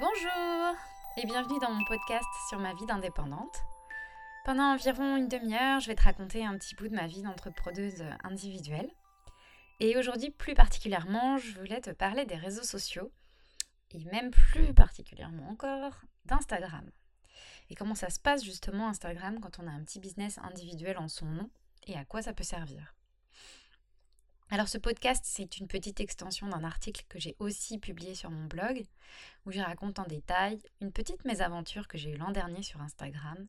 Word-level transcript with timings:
Bonjour 0.00 0.74
et 1.18 1.26
bienvenue 1.26 1.58
dans 1.60 1.70
mon 1.70 1.84
podcast 1.84 2.24
sur 2.48 2.58
ma 2.58 2.72
vie 2.72 2.86
d'indépendante. 2.86 3.62
Pendant 4.46 4.72
environ 4.72 5.16
une 5.16 5.28
demi-heure, 5.28 5.80
je 5.80 5.88
vais 5.88 5.94
te 5.94 6.02
raconter 6.02 6.46
un 6.46 6.56
petit 6.56 6.74
bout 6.74 6.88
de 6.88 6.94
ma 6.94 7.06
vie 7.06 7.22
d'entrepreneuse 7.22 8.02
individuelle. 8.24 8.90
Et 9.80 9.98
aujourd'hui, 9.98 10.30
plus 10.30 10.54
particulièrement, 10.54 11.36
je 11.36 11.58
voulais 11.58 11.82
te 11.82 11.90
parler 11.90 12.24
des 12.24 12.36
réseaux 12.36 12.62
sociaux 12.62 13.12
et 13.90 14.02
même 14.06 14.30
plus 14.30 14.72
particulièrement 14.72 15.50
encore 15.50 16.00
d'Instagram. 16.24 16.90
Et 17.68 17.74
comment 17.74 17.94
ça 17.94 18.08
se 18.08 18.18
passe 18.18 18.42
justement 18.42 18.88
Instagram 18.88 19.40
quand 19.40 19.58
on 19.58 19.66
a 19.66 19.70
un 19.70 19.84
petit 19.84 20.00
business 20.00 20.38
individuel 20.38 20.96
en 20.96 21.08
son 21.08 21.26
nom 21.26 21.50
et 21.86 21.98
à 21.98 22.06
quoi 22.06 22.22
ça 22.22 22.32
peut 22.32 22.44
servir? 22.44 22.94
Alors 24.50 24.68
ce 24.68 24.78
podcast, 24.78 25.22
c'est 25.24 25.58
une 25.58 25.66
petite 25.66 26.00
extension 26.00 26.46
d'un 26.46 26.64
article 26.64 27.04
que 27.08 27.18
j'ai 27.18 27.34
aussi 27.38 27.78
publié 27.78 28.14
sur 28.14 28.30
mon 28.30 28.44
blog, 28.44 28.84
où 29.46 29.52
je 29.52 29.60
raconte 29.60 29.98
en 29.98 30.04
détail 30.04 30.60
une 30.80 30.92
petite 30.92 31.24
mésaventure 31.24 31.88
que 31.88 31.96
j'ai 31.96 32.10
eue 32.10 32.18
l'an 32.18 32.32
dernier 32.32 32.62
sur 32.62 32.82
Instagram 32.82 33.46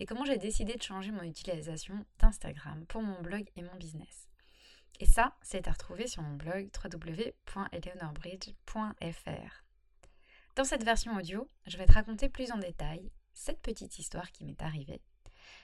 et 0.00 0.06
comment 0.06 0.24
j'ai 0.24 0.38
décidé 0.38 0.74
de 0.74 0.82
changer 0.82 1.10
mon 1.10 1.24
utilisation 1.24 2.06
d'Instagram 2.18 2.86
pour 2.86 3.02
mon 3.02 3.20
blog 3.20 3.44
et 3.56 3.62
mon 3.62 3.76
business. 3.76 4.28
Et 4.98 5.06
ça, 5.06 5.36
c'est 5.42 5.68
à 5.68 5.72
retrouver 5.72 6.06
sur 6.06 6.22
mon 6.22 6.36
blog 6.36 6.70
www.eleonorbridge.fr. 6.82 9.64
Dans 10.54 10.64
cette 10.64 10.84
version 10.84 11.14
audio, 11.16 11.50
je 11.66 11.76
vais 11.76 11.84
te 11.84 11.92
raconter 11.92 12.30
plus 12.30 12.50
en 12.50 12.56
détail 12.56 13.12
cette 13.34 13.60
petite 13.60 13.98
histoire 13.98 14.32
qui 14.32 14.44
m'est 14.44 14.62
arrivée, 14.62 15.02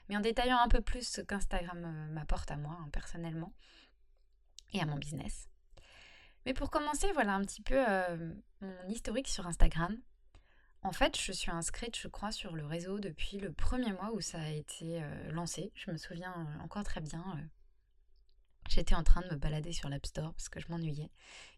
mais 0.08 0.18
en 0.18 0.20
détaillant 0.20 0.58
un 0.58 0.68
peu 0.68 0.82
plus 0.82 1.08
ce 1.08 1.22
qu'Instagram 1.22 1.82
euh, 1.82 2.12
m'apporte 2.12 2.50
à 2.50 2.58
moi 2.58 2.76
hein, 2.78 2.90
personnellement 2.92 3.54
et 4.72 4.80
à 4.80 4.86
mon 4.86 4.96
business. 4.96 5.48
Mais 6.44 6.54
pour 6.54 6.70
commencer, 6.70 7.10
voilà 7.12 7.34
un 7.34 7.42
petit 7.42 7.62
peu 7.62 7.76
euh, 7.88 8.34
mon 8.60 8.88
historique 8.88 9.28
sur 9.28 9.46
Instagram. 9.46 9.96
En 10.82 10.90
fait, 10.90 11.20
je 11.20 11.30
suis 11.30 11.52
inscrite, 11.52 11.96
je 11.96 12.08
crois, 12.08 12.32
sur 12.32 12.56
le 12.56 12.66
réseau 12.66 12.98
depuis 12.98 13.38
le 13.38 13.52
premier 13.52 13.92
mois 13.92 14.10
où 14.12 14.20
ça 14.20 14.40
a 14.40 14.48
été 14.48 15.00
euh, 15.00 15.30
lancé. 15.30 15.70
Je 15.76 15.92
me 15.92 15.96
souviens 15.96 16.34
euh, 16.36 16.64
encore 16.64 16.82
très 16.82 17.00
bien. 17.00 17.24
J'étais 18.68 18.96
en 18.96 19.04
train 19.04 19.20
de 19.20 19.28
me 19.28 19.36
balader 19.36 19.72
sur 19.72 19.88
l'App 19.88 20.06
Store 20.06 20.34
parce 20.34 20.48
que 20.48 20.58
je 20.58 20.66
m'ennuyais. 20.68 21.10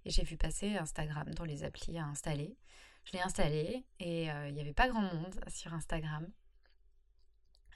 Et 0.04 0.10
j'ai 0.10 0.24
vu 0.24 0.36
passer 0.36 0.76
Instagram 0.76 1.32
dans 1.34 1.44
les 1.44 1.64
applis 1.64 1.96
à 1.96 2.04
installer. 2.04 2.58
Je 3.04 3.12
l'ai 3.12 3.20
installé 3.20 3.86
et 4.00 4.24
il 4.24 4.54
n'y 4.54 4.60
avait 4.60 4.72
pas 4.72 4.88
grand 4.88 5.02
monde 5.02 5.38
sur 5.48 5.74
Instagram. 5.74 6.26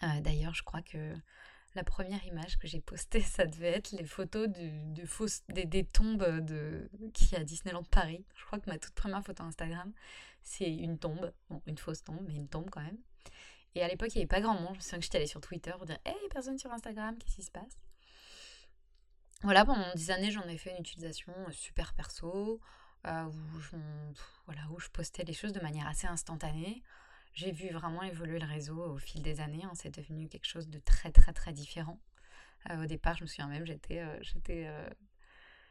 D'ailleurs, 0.00 0.54
je 0.54 0.62
crois 0.62 0.80
que 0.80 1.14
la 1.74 1.84
première 1.84 2.24
image 2.24 2.58
que 2.58 2.66
j'ai 2.66 2.80
postée, 2.80 3.20
ça 3.22 3.46
devait 3.46 3.72
être 3.72 3.92
les 3.92 4.04
photos 4.04 4.48
des, 4.48 5.84
tombes 5.84 6.24
de, 6.44 6.90
qui 7.14 7.36
à 7.36 7.44
Disneyland 7.44 7.84
Paris. 7.84 8.24
Je 8.36 8.44
crois 8.44 8.58
que 8.58 8.68
ma 8.70 8.78
toute 8.78 8.94
première 8.94 9.22
photo 9.22 9.42
Instagram, 9.44 9.92
c'est 10.42 10.72
une 10.72 10.98
tombe. 10.98 11.32
Bon, 11.50 11.62
une 11.66 11.78
fausse 11.78 12.02
tombe, 12.02 12.24
mais 12.26 12.34
une 12.34 12.48
tombe 12.48 12.70
quand 12.70 12.82
même. 12.82 12.98
Et 13.74 13.82
à 13.82 13.88
l'époque, 13.88 14.08
il 14.14 14.18
n'y 14.18 14.22
avait 14.22 14.28
pas 14.28 14.40
grand 14.40 14.54
monde. 14.54 14.72
Je 14.72 14.78
me 14.78 14.80
souviens 14.80 14.98
que 14.98 15.04
j'étais 15.04 15.18
allée 15.18 15.26
sur 15.26 15.40
Twitter 15.40 15.72
pour 15.72 15.86
dire 15.86 15.98
Hey, 16.04 16.16
personne 16.30 16.58
sur 16.58 16.72
Instagram, 16.72 17.16
qu'est-ce 17.18 17.36
qui 17.36 17.42
se 17.42 17.50
passe? 17.50 17.78
Voilà, 19.42 19.64
pendant 19.64 19.94
des 19.94 20.10
années, 20.10 20.32
j'en 20.32 20.48
ai 20.48 20.56
fait 20.56 20.70
une 20.70 20.80
utilisation 20.80 21.32
super 21.52 21.94
perso, 21.94 22.60
euh, 23.06 23.30
voilà, 24.46 24.62
où 24.70 24.80
je 24.80 24.88
postais 24.88 25.22
les 25.22 25.32
choses 25.32 25.52
de 25.52 25.60
manière 25.60 25.86
assez 25.86 26.08
instantanée 26.08 26.82
j'ai 27.34 27.52
vu 27.52 27.70
vraiment 27.70 28.02
évoluer 28.02 28.38
le 28.38 28.46
réseau 28.46 28.82
au 28.82 28.98
fil 28.98 29.22
des 29.22 29.40
années. 29.40 29.64
Hein. 29.64 29.72
C'est 29.74 29.94
devenu 29.94 30.28
quelque 30.28 30.46
chose 30.46 30.68
de 30.68 30.78
très 30.78 31.12
très 31.12 31.32
très 31.32 31.52
différent. 31.52 32.00
Euh, 32.70 32.82
au 32.82 32.86
départ, 32.86 33.16
je 33.16 33.22
me 33.22 33.26
souviens 33.26 33.46
même, 33.46 33.64
j'étais 33.64 34.00
euh, 34.00 34.20
euh, 34.50 34.90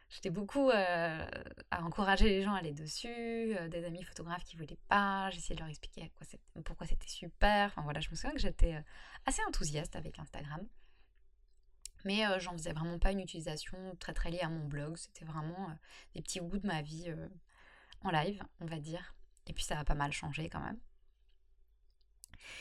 j'étais 0.08 0.30
beaucoup 0.30 0.70
à 0.70 1.84
encourager 1.84 2.28
les 2.28 2.42
gens 2.42 2.54
à 2.54 2.58
aller 2.58 2.72
dessus, 2.72 3.54
des 3.68 3.84
amis 3.84 4.02
photographes 4.02 4.44
qui 4.44 4.56
voulaient 4.56 4.78
pas, 4.88 5.28
j'essayais 5.30 5.54
de 5.54 5.60
leur 5.60 5.68
expliquer 5.68 6.10
quoi 6.16 6.26
pourquoi 6.64 6.86
c'était 6.86 7.08
super. 7.08 7.66
Enfin 7.66 7.82
voilà, 7.82 8.00
je 8.00 8.08
me 8.10 8.14
souviens 8.14 8.32
que 8.32 8.40
j'étais 8.40 8.82
assez 9.26 9.42
enthousiaste 9.46 9.96
avec 9.96 10.18
Instagram. 10.18 10.66
Mais 12.04 12.22
j'en 12.40 12.52
faisais 12.52 12.72
vraiment 12.72 12.98
pas 12.98 13.10
une 13.10 13.20
utilisation 13.20 13.76
très 13.98 14.14
très 14.14 14.30
liée 14.30 14.40
à 14.40 14.48
mon 14.48 14.64
blog. 14.64 14.96
C'était 14.96 15.26
vraiment 15.26 15.76
des 16.14 16.22
petits 16.22 16.40
bouts 16.40 16.58
de 16.58 16.66
ma 16.66 16.80
vie 16.80 17.12
en 18.02 18.10
live, 18.10 18.42
on 18.60 18.66
va 18.66 18.78
dire. 18.78 19.14
Et 19.46 19.52
puis 19.52 19.64
ça 19.64 19.78
a 19.78 19.84
pas 19.84 19.94
mal 19.94 20.12
changé 20.12 20.48
quand 20.48 20.60
même. 20.60 20.78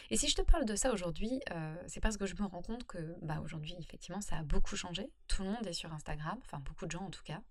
Et 0.09 0.17
si 0.17 0.27
je 0.27 0.35
te 0.35 0.41
parle 0.41 0.65
de 0.65 0.75
ça 0.75 0.91
aujourd'hui, 0.91 1.41
euh, 1.51 1.75
c'est 1.87 1.99
parce 1.99 2.17
que 2.17 2.25
je 2.25 2.35
me 2.35 2.45
rends 2.45 2.61
compte 2.61 2.85
que 2.85 3.15
bah, 3.21 3.39
aujourd'hui, 3.43 3.75
effectivement, 3.79 4.21
ça 4.21 4.37
a 4.37 4.43
beaucoup 4.43 4.75
changé. 4.75 5.09
Tout 5.27 5.43
le 5.43 5.49
monde 5.49 5.65
est 5.65 5.73
sur 5.73 5.93
Instagram, 5.93 6.37
enfin 6.45 6.59
beaucoup 6.59 6.85
de 6.85 6.91
gens 6.91 7.03
en 7.03 7.09
tout 7.09 7.23
cas, 7.23 7.41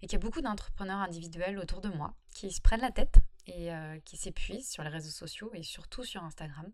et 0.00 0.06
qu'il 0.06 0.12
y 0.12 0.16
a 0.16 0.24
beaucoup 0.24 0.40
d'entrepreneurs 0.40 1.00
individuels 1.00 1.58
autour 1.58 1.80
de 1.80 1.88
moi 1.88 2.14
qui 2.34 2.50
se 2.50 2.60
prennent 2.60 2.80
la 2.80 2.92
tête 2.92 3.18
et 3.46 3.72
euh, 3.72 3.98
qui 4.04 4.16
s'épuisent 4.16 4.70
sur 4.70 4.82
les 4.82 4.90
réseaux 4.90 5.10
sociaux 5.10 5.50
et 5.54 5.62
surtout 5.62 6.04
sur 6.04 6.22
Instagram 6.22 6.70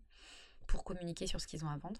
pour 0.67 0.83
communiquer 0.83 1.27
sur 1.27 1.41
ce 1.41 1.47
qu'ils 1.47 1.65
ont 1.65 1.69
à 1.69 1.77
vendre. 1.77 1.99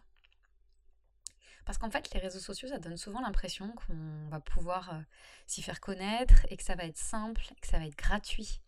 Parce 1.65 1.77
qu'en 1.77 1.91
fait, 1.91 2.11
les 2.13 2.19
réseaux 2.19 2.39
sociaux, 2.39 2.67
ça 2.67 2.79
donne 2.79 2.97
souvent 2.97 3.21
l'impression 3.21 3.71
qu'on 3.73 4.27
va 4.29 4.39
pouvoir 4.39 4.93
euh, 4.93 5.01
s'y 5.45 5.61
faire 5.61 5.79
connaître 5.79 6.45
et 6.49 6.57
que 6.57 6.63
ça 6.63 6.75
va 6.75 6.85
être 6.85 6.97
simple, 6.97 7.43
que 7.61 7.67
ça 7.67 7.77
va 7.77 7.85
être 7.85 7.95
gratuit, 7.95 8.59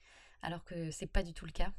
alors 0.41 0.63
que 0.63 0.91
c'est 0.91 1.07
pas 1.07 1.23
du 1.23 1.33
tout 1.33 1.45
le 1.45 1.51
cas. 1.51 1.71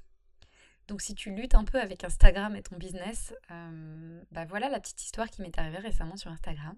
Donc 0.88 1.00
si 1.00 1.14
tu 1.14 1.30
luttes 1.30 1.54
un 1.54 1.64
peu 1.64 1.80
avec 1.80 2.04
Instagram 2.04 2.56
et 2.56 2.62
ton 2.62 2.76
business, 2.76 3.34
euh, 3.50 4.22
bah 4.30 4.44
voilà 4.44 4.68
la 4.68 4.80
petite 4.80 5.02
histoire 5.02 5.30
qui 5.30 5.42
m'est 5.42 5.58
arrivée 5.58 5.78
récemment 5.78 6.16
sur 6.16 6.30
Instagram 6.30 6.76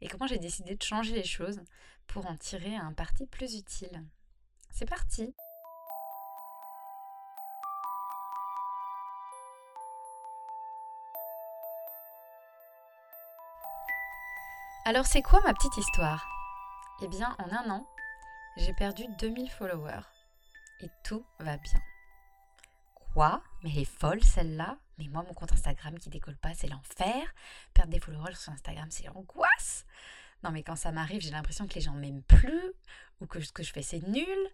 et 0.00 0.08
comment 0.08 0.26
j'ai 0.26 0.38
décidé 0.38 0.74
de 0.74 0.82
changer 0.82 1.14
les 1.14 1.24
choses 1.24 1.60
pour 2.06 2.26
en 2.26 2.36
tirer 2.36 2.74
un 2.74 2.92
parti 2.92 3.26
plus 3.26 3.54
utile. 3.54 4.04
C'est 4.70 4.88
parti 4.88 5.34
Alors 14.84 15.06
c'est 15.06 15.22
quoi 15.22 15.40
ma 15.42 15.52
petite 15.52 15.76
histoire? 15.76 16.24
Eh 17.02 17.08
bien 17.08 17.34
en 17.40 17.50
un 17.50 17.70
an, 17.70 17.86
j'ai 18.56 18.72
perdu 18.72 19.04
2000 19.18 19.50
followers 19.50 20.06
et 20.80 20.88
tout 21.02 21.24
va 21.40 21.56
bien. 21.56 21.80
Mais 23.62 23.70
elle 23.72 23.78
est 23.78 23.84
folle 23.84 24.22
celle-là. 24.22 24.78
Mais 24.98 25.08
moi, 25.08 25.24
mon 25.26 25.34
compte 25.34 25.52
Instagram 25.52 25.98
qui 25.98 26.10
décolle 26.10 26.36
pas, 26.36 26.54
c'est 26.54 26.68
l'enfer. 26.68 27.22
Perdre 27.74 27.90
des 27.90 27.98
followers 27.98 28.34
sur 28.34 28.52
Instagram, 28.52 28.88
c'est 28.90 29.06
l'angoisse. 29.06 29.86
Non, 30.44 30.50
mais 30.50 30.62
quand 30.62 30.76
ça 30.76 30.92
m'arrive, 30.92 31.22
j'ai 31.22 31.30
l'impression 31.30 31.66
que 31.66 31.74
les 31.74 31.80
gens 31.80 31.94
m'aiment 31.94 32.22
plus 32.22 32.72
ou 33.20 33.26
que 33.26 33.40
ce 33.40 33.52
que 33.52 33.62
je 33.62 33.72
fais, 33.72 33.82
c'est 33.82 34.06
nul. 34.06 34.50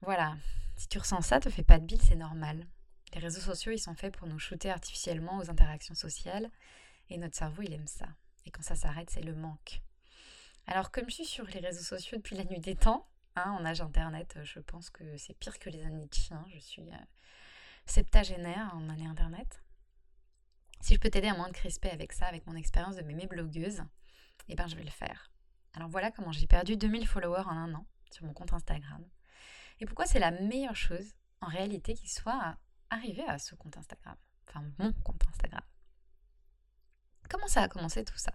Voilà. 0.00 0.36
Si 0.76 0.88
tu 0.88 0.98
ressens 0.98 1.22
ça, 1.22 1.40
te 1.40 1.50
fais 1.50 1.64
pas 1.64 1.78
de 1.78 1.84
bile, 1.84 2.00
c'est 2.00 2.14
normal. 2.14 2.66
Les 3.14 3.20
réseaux 3.20 3.40
sociaux, 3.40 3.72
ils 3.72 3.78
sont 3.78 3.94
faits 3.94 4.16
pour 4.16 4.28
nous 4.28 4.38
shooter 4.38 4.70
artificiellement 4.70 5.38
aux 5.38 5.50
interactions 5.50 5.96
sociales 5.96 6.48
et 7.08 7.18
notre 7.18 7.36
cerveau, 7.36 7.62
il 7.62 7.72
aime 7.72 7.88
ça. 7.88 8.06
Et 8.46 8.50
quand 8.50 8.62
ça 8.62 8.76
s'arrête, 8.76 9.10
c'est 9.10 9.22
le 9.22 9.34
manque. 9.34 9.82
Alors, 10.66 10.92
comme 10.92 11.10
je 11.10 11.16
suis 11.16 11.24
sur 11.24 11.46
les 11.46 11.58
réseaux 11.58 11.82
sociaux 11.82 12.16
depuis 12.16 12.36
la 12.36 12.44
nuit 12.44 12.60
des 12.60 12.76
temps, 12.76 13.08
hein, 13.34 13.50
en 13.58 13.64
âge 13.64 13.80
internet, 13.80 14.38
je 14.44 14.60
pense 14.60 14.88
que 14.90 15.16
c'est 15.16 15.34
pire 15.34 15.58
que 15.58 15.68
les 15.68 15.82
années 15.82 16.06
de 16.06 16.14
chien. 16.14 16.44
Je 16.54 16.60
suis 16.60 16.88
euh, 16.88 16.96
septagénaire 17.86 18.70
en 18.74 18.88
année 18.88 19.06
internet. 19.06 19.62
Si 20.80 20.94
je 20.94 21.00
peux 21.00 21.10
t'aider 21.10 21.28
à 21.28 21.34
moins 21.34 21.48
de 21.48 21.52
crisper 21.52 21.90
avec 21.90 22.12
ça, 22.12 22.26
avec 22.26 22.46
mon 22.46 22.54
expérience 22.56 22.96
de 22.96 23.02
mémé 23.02 23.26
blogueuse, 23.26 23.82
eh 24.48 24.54
ben 24.54 24.66
je 24.66 24.76
vais 24.76 24.84
le 24.84 24.90
faire. 24.90 25.30
Alors 25.74 25.88
voilà 25.88 26.10
comment 26.10 26.32
j'ai 26.32 26.46
perdu 26.46 26.76
2000 26.76 27.06
followers 27.06 27.44
en 27.46 27.56
un 27.56 27.74
an 27.74 27.86
sur 28.10 28.24
mon 28.24 28.32
compte 28.32 28.52
Instagram. 28.52 29.04
Et 29.80 29.86
pourquoi 29.86 30.06
c'est 30.06 30.18
la 30.18 30.30
meilleure 30.30 30.76
chose 30.76 31.14
en 31.40 31.46
réalité 31.46 31.94
qui 31.94 32.08
soit 32.08 32.56
arrivée 32.90 33.26
à 33.26 33.38
ce 33.38 33.54
compte 33.54 33.76
Instagram? 33.76 34.16
Enfin 34.48 34.64
mon 34.78 34.92
compte 34.92 35.22
Instagram. 35.28 35.62
Comment 37.28 37.46
ça 37.46 37.62
a 37.62 37.68
commencé 37.68 38.04
tout 38.04 38.18
ça? 38.18 38.32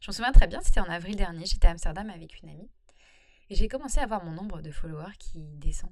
Je 0.00 0.10
me 0.10 0.14
souviens 0.14 0.32
très 0.32 0.46
bien, 0.46 0.60
c'était 0.62 0.80
en 0.80 0.88
avril 0.88 1.16
dernier, 1.16 1.44
j'étais 1.44 1.66
à 1.66 1.72
Amsterdam 1.72 2.08
avec 2.10 2.40
une 2.42 2.48
amie. 2.48 2.70
Et 3.50 3.56
j'ai 3.56 3.68
commencé 3.68 3.98
à 3.98 4.06
voir 4.06 4.24
mon 4.24 4.30
nombre 4.30 4.62
de 4.62 4.70
followers 4.70 5.16
qui 5.18 5.42
descend 5.56 5.90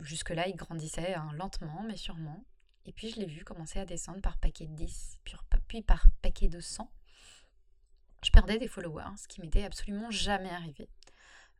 jusque-là, 0.00 0.48
il 0.48 0.56
grandissait 0.56 1.14
hein, 1.14 1.30
lentement, 1.34 1.82
mais 1.82 1.96
sûrement. 1.96 2.44
Et 2.84 2.92
puis, 2.92 3.10
je 3.10 3.16
l'ai 3.16 3.26
vu 3.26 3.44
commencer 3.44 3.78
à 3.78 3.84
descendre 3.84 4.20
par 4.20 4.38
paquet 4.38 4.66
de 4.66 4.74
10, 4.74 5.18
puis, 5.68 5.82
par 5.82 6.04
paquet 6.20 6.48
de 6.48 6.60
100. 6.60 6.90
Je 8.24 8.30
perdais 8.30 8.58
des 8.58 8.68
followers, 8.68 9.16
ce 9.16 9.28
qui 9.28 9.40
m'était 9.40 9.64
absolument 9.64 10.10
jamais 10.10 10.50
arrivé. 10.50 10.88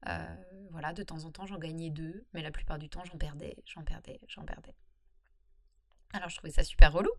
Euh, 0.08 0.36
voilà, 0.70 0.92
de 0.92 1.02
temps 1.02 1.24
en 1.24 1.30
temps, 1.30 1.46
j'en 1.46 1.58
gagnais 1.58 1.90
deux, 1.90 2.26
mais 2.32 2.42
la 2.42 2.50
plupart 2.50 2.78
du 2.78 2.88
temps, 2.88 3.04
j'en 3.04 3.18
perdais, 3.18 3.56
j'en 3.66 3.82
perdais, 3.82 4.20
j'en 4.28 4.44
perdais. 4.44 4.74
Alors 6.12 6.28
je 6.28 6.36
trouvais 6.36 6.52
ça 6.52 6.62
super 6.62 6.92
relou, 6.92 7.10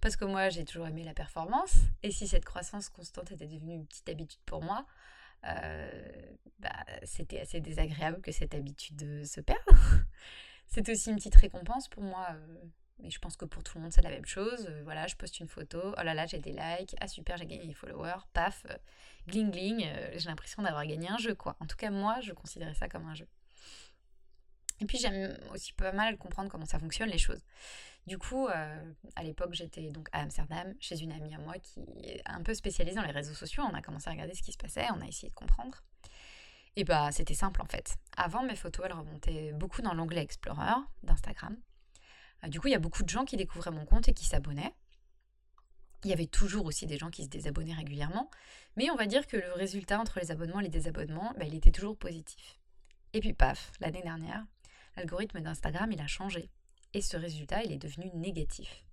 parce 0.00 0.16
que 0.16 0.24
moi 0.24 0.48
j'ai 0.48 0.64
toujours 0.64 0.86
aimé 0.86 1.04
la 1.04 1.12
performance, 1.12 1.74
et 2.02 2.10
si 2.10 2.26
cette 2.26 2.44
croissance 2.44 2.88
constante 2.88 3.32
était 3.32 3.46
devenue 3.46 3.74
une 3.74 3.86
petite 3.86 4.08
habitude 4.08 4.40
pour 4.46 4.62
moi, 4.62 4.86
euh, 4.86 5.19
bah, 5.42 6.84
c'était 7.04 7.40
assez 7.40 7.60
désagréable 7.60 8.20
que 8.20 8.32
cette 8.32 8.54
habitude 8.54 9.24
se 9.24 9.40
perde. 9.40 9.58
C'était 10.66 10.92
aussi 10.92 11.10
une 11.10 11.16
petite 11.16 11.34
récompense 11.34 11.88
pour 11.88 12.02
moi. 12.02 12.28
Euh, 12.30 12.56
mais 13.00 13.10
je 13.10 13.18
pense 13.18 13.36
que 13.36 13.44
pour 13.44 13.64
tout 13.64 13.76
le 13.76 13.82
monde, 13.82 13.92
c'est 13.92 14.02
la 14.02 14.10
même 14.10 14.26
chose. 14.26 14.66
Euh, 14.68 14.82
voilà, 14.84 15.08
je 15.08 15.16
poste 15.16 15.40
une 15.40 15.48
photo. 15.48 15.80
Oh 15.82 16.02
là 16.02 16.14
là, 16.14 16.26
j'ai 16.26 16.38
des 16.38 16.52
likes. 16.52 16.94
Ah 17.00 17.08
super, 17.08 17.36
j'ai 17.38 17.46
gagné 17.46 17.66
des 17.66 17.74
followers. 17.74 18.20
Paf, 18.32 18.66
gling 19.26 19.50
gling. 19.50 19.84
j'ai 20.14 20.28
l'impression 20.28 20.62
d'avoir 20.62 20.86
gagné 20.86 21.08
un 21.08 21.18
jeu, 21.18 21.34
quoi. 21.34 21.56
En 21.58 21.66
tout 21.66 21.76
cas, 21.76 21.90
moi, 21.90 22.20
je 22.20 22.32
considérais 22.32 22.74
ça 22.74 22.88
comme 22.88 23.06
un 23.06 23.14
jeu. 23.14 23.26
Et 24.80 24.86
puis 24.86 24.98
j'aime 24.98 25.36
aussi 25.52 25.72
pas 25.74 25.92
mal 25.92 26.16
comprendre 26.16 26.50
comment 26.50 26.64
ça 26.64 26.78
fonctionne 26.78 27.10
les 27.10 27.18
choses. 27.18 27.42
Du 28.06 28.18
coup, 28.18 28.48
euh, 28.48 28.92
à 29.14 29.22
l'époque, 29.22 29.54
j'étais 29.54 29.90
donc 29.90 30.08
à 30.12 30.20
Amsterdam 30.22 30.74
chez 30.80 31.00
une 31.00 31.12
amie 31.12 31.34
à 31.34 31.38
moi 31.38 31.54
qui 31.58 31.80
est 32.02 32.22
un 32.24 32.42
peu 32.42 32.54
spécialisée 32.54 32.96
dans 32.96 33.04
les 33.04 33.12
réseaux 33.12 33.34
sociaux. 33.34 33.62
On 33.70 33.74
a 33.74 33.82
commencé 33.82 34.08
à 34.08 34.12
regarder 34.12 34.34
ce 34.34 34.42
qui 34.42 34.52
se 34.52 34.58
passait, 34.58 34.86
on 34.90 35.00
a 35.00 35.06
essayé 35.06 35.28
de 35.28 35.34
comprendre. 35.34 35.82
Et 36.76 36.84
bah, 36.84 37.10
c'était 37.12 37.34
simple 37.34 37.60
en 37.62 37.66
fait. 37.66 37.96
Avant, 38.16 38.42
mes 38.42 38.56
photos, 38.56 38.86
elles 38.86 38.96
remontaient 38.96 39.52
beaucoup 39.52 39.82
dans 39.82 39.94
l'onglet 39.94 40.22
Explorer 40.22 40.80
d'Instagram. 41.02 41.56
Euh, 42.44 42.48
du 42.48 42.60
coup, 42.60 42.68
il 42.68 42.72
y 42.72 42.76
a 42.76 42.80
beaucoup 42.80 43.02
de 43.02 43.08
gens 43.08 43.24
qui 43.24 43.36
découvraient 43.36 43.70
mon 43.70 43.84
compte 43.84 44.08
et 44.08 44.14
qui 44.14 44.24
s'abonnaient. 44.24 44.74
Il 46.04 46.10
y 46.10 46.14
avait 46.14 46.26
toujours 46.26 46.64
aussi 46.64 46.86
des 46.86 46.96
gens 46.96 47.10
qui 47.10 47.24
se 47.24 47.28
désabonnaient 47.28 47.74
régulièrement, 47.74 48.30
mais 48.76 48.90
on 48.90 48.96
va 48.96 49.06
dire 49.06 49.26
que 49.26 49.36
le 49.36 49.52
résultat 49.52 50.00
entre 50.00 50.18
les 50.18 50.30
abonnements 50.30 50.60
et 50.60 50.64
les 50.64 50.70
désabonnements, 50.70 51.34
bah, 51.38 51.44
il 51.44 51.54
était 51.54 51.72
toujours 51.72 51.96
positif. 51.98 52.58
Et 53.12 53.20
puis 53.20 53.34
paf, 53.34 53.72
l'année 53.80 54.02
dernière, 54.02 54.44
l'algorithme 54.96 55.40
d'Instagram, 55.40 55.92
il 55.92 56.00
a 56.00 56.06
changé. 56.06 56.50
Et 56.92 57.02
ce 57.02 57.16
résultat, 57.16 57.62
il 57.62 57.72
est 57.72 57.78
devenu 57.78 58.10
négatif. 58.14 58.84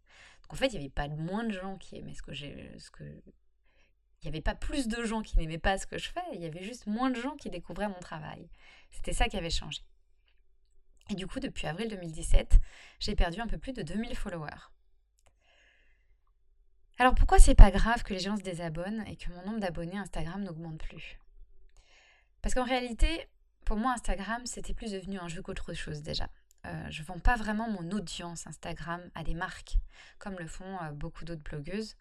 En 0.50 0.56
fait, 0.56 0.68
il 0.68 0.74
n'y 0.74 0.86
avait 0.86 0.90
pas 0.90 1.08
moins 1.08 1.44
de 1.44 1.52
gens 1.52 1.78
qui 1.78 1.98
aimaient 1.98 2.14
ce 2.14 2.22
que 2.22 2.34
j'ai... 2.34 2.72
Que... 2.94 3.04
Il 3.04 4.26
n'y 4.26 4.30
avait 4.30 4.42
pas 4.42 4.56
plus 4.56 4.88
de 4.88 5.04
gens 5.04 5.22
qui 5.22 5.38
n'aimaient 5.38 5.60
pas 5.60 5.78
ce 5.78 5.86
que 5.86 5.98
je 5.98 6.10
fais, 6.10 6.22
il 6.34 6.42
y 6.42 6.46
avait 6.46 6.64
juste 6.64 6.88
moins 6.88 7.12
de 7.12 7.22
gens 7.22 7.36
qui 7.36 7.50
découvraient 7.50 7.88
mon 7.88 8.00
travail. 8.00 8.50
C'était 8.90 9.14
ça 9.14 9.28
qui 9.28 9.38
avait 9.38 9.52
changé. 9.52 9.84
Et 11.10 11.16
du 11.16 11.28
coup, 11.28 11.40
depuis 11.40 11.68
avril 11.68 11.88
2017, 11.88 12.60
j'ai 13.00 13.16
perdu 13.16 13.40
un 13.42 13.48
peu 13.48 13.58
plus 13.58 13.74
de 13.74 13.84
2000 13.84 14.16
followers. 14.16 14.72
Alors 16.98 17.14
pourquoi 17.14 17.38
c'est 17.38 17.56
pas 17.56 17.70
grave 17.70 18.02
que 18.02 18.14
les 18.14 18.20
gens 18.20 18.38
se 18.38 18.42
désabonnent 18.42 19.06
et 19.08 19.18
que 19.18 19.30
mon 19.30 19.46
nombre 19.46 19.60
d'abonnés 19.60 19.98
Instagram 19.98 20.44
n'augmente 20.44 20.80
plus? 20.80 21.20
Parce 22.42 22.56
qu'en 22.56 22.66
réalité, 22.66 23.28
pour 23.66 23.78
moi, 23.78 23.94
Instagram, 23.94 24.46
c'était 24.46 24.74
plus 24.74 24.92
devenu 24.92 25.20
un 25.20 25.28
jeu 25.28 25.42
qu'autre 25.44 25.74
chose 25.74 26.02
déjà. 26.02 26.28
Euh, 26.68 26.88
je 26.90 27.02
ne 27.02 27.08
vends 27.08 27.19
pas 27.19 27.36
vraiment 27.36 27.69
mon 27.69 27.92
audience 27.92 28.46
Instagram 28.48 29.02
à 29.16 29.24
des 29.24 29.34
marques, 29.34 29.78
comme 30.19 30.38
le 30.38 30.48
font 30.48 30.78
euh, 30.81 30.92
beaucoup 30.92 31.24
d'autres 31.24 31.44
blogueuses. 31.44 31.96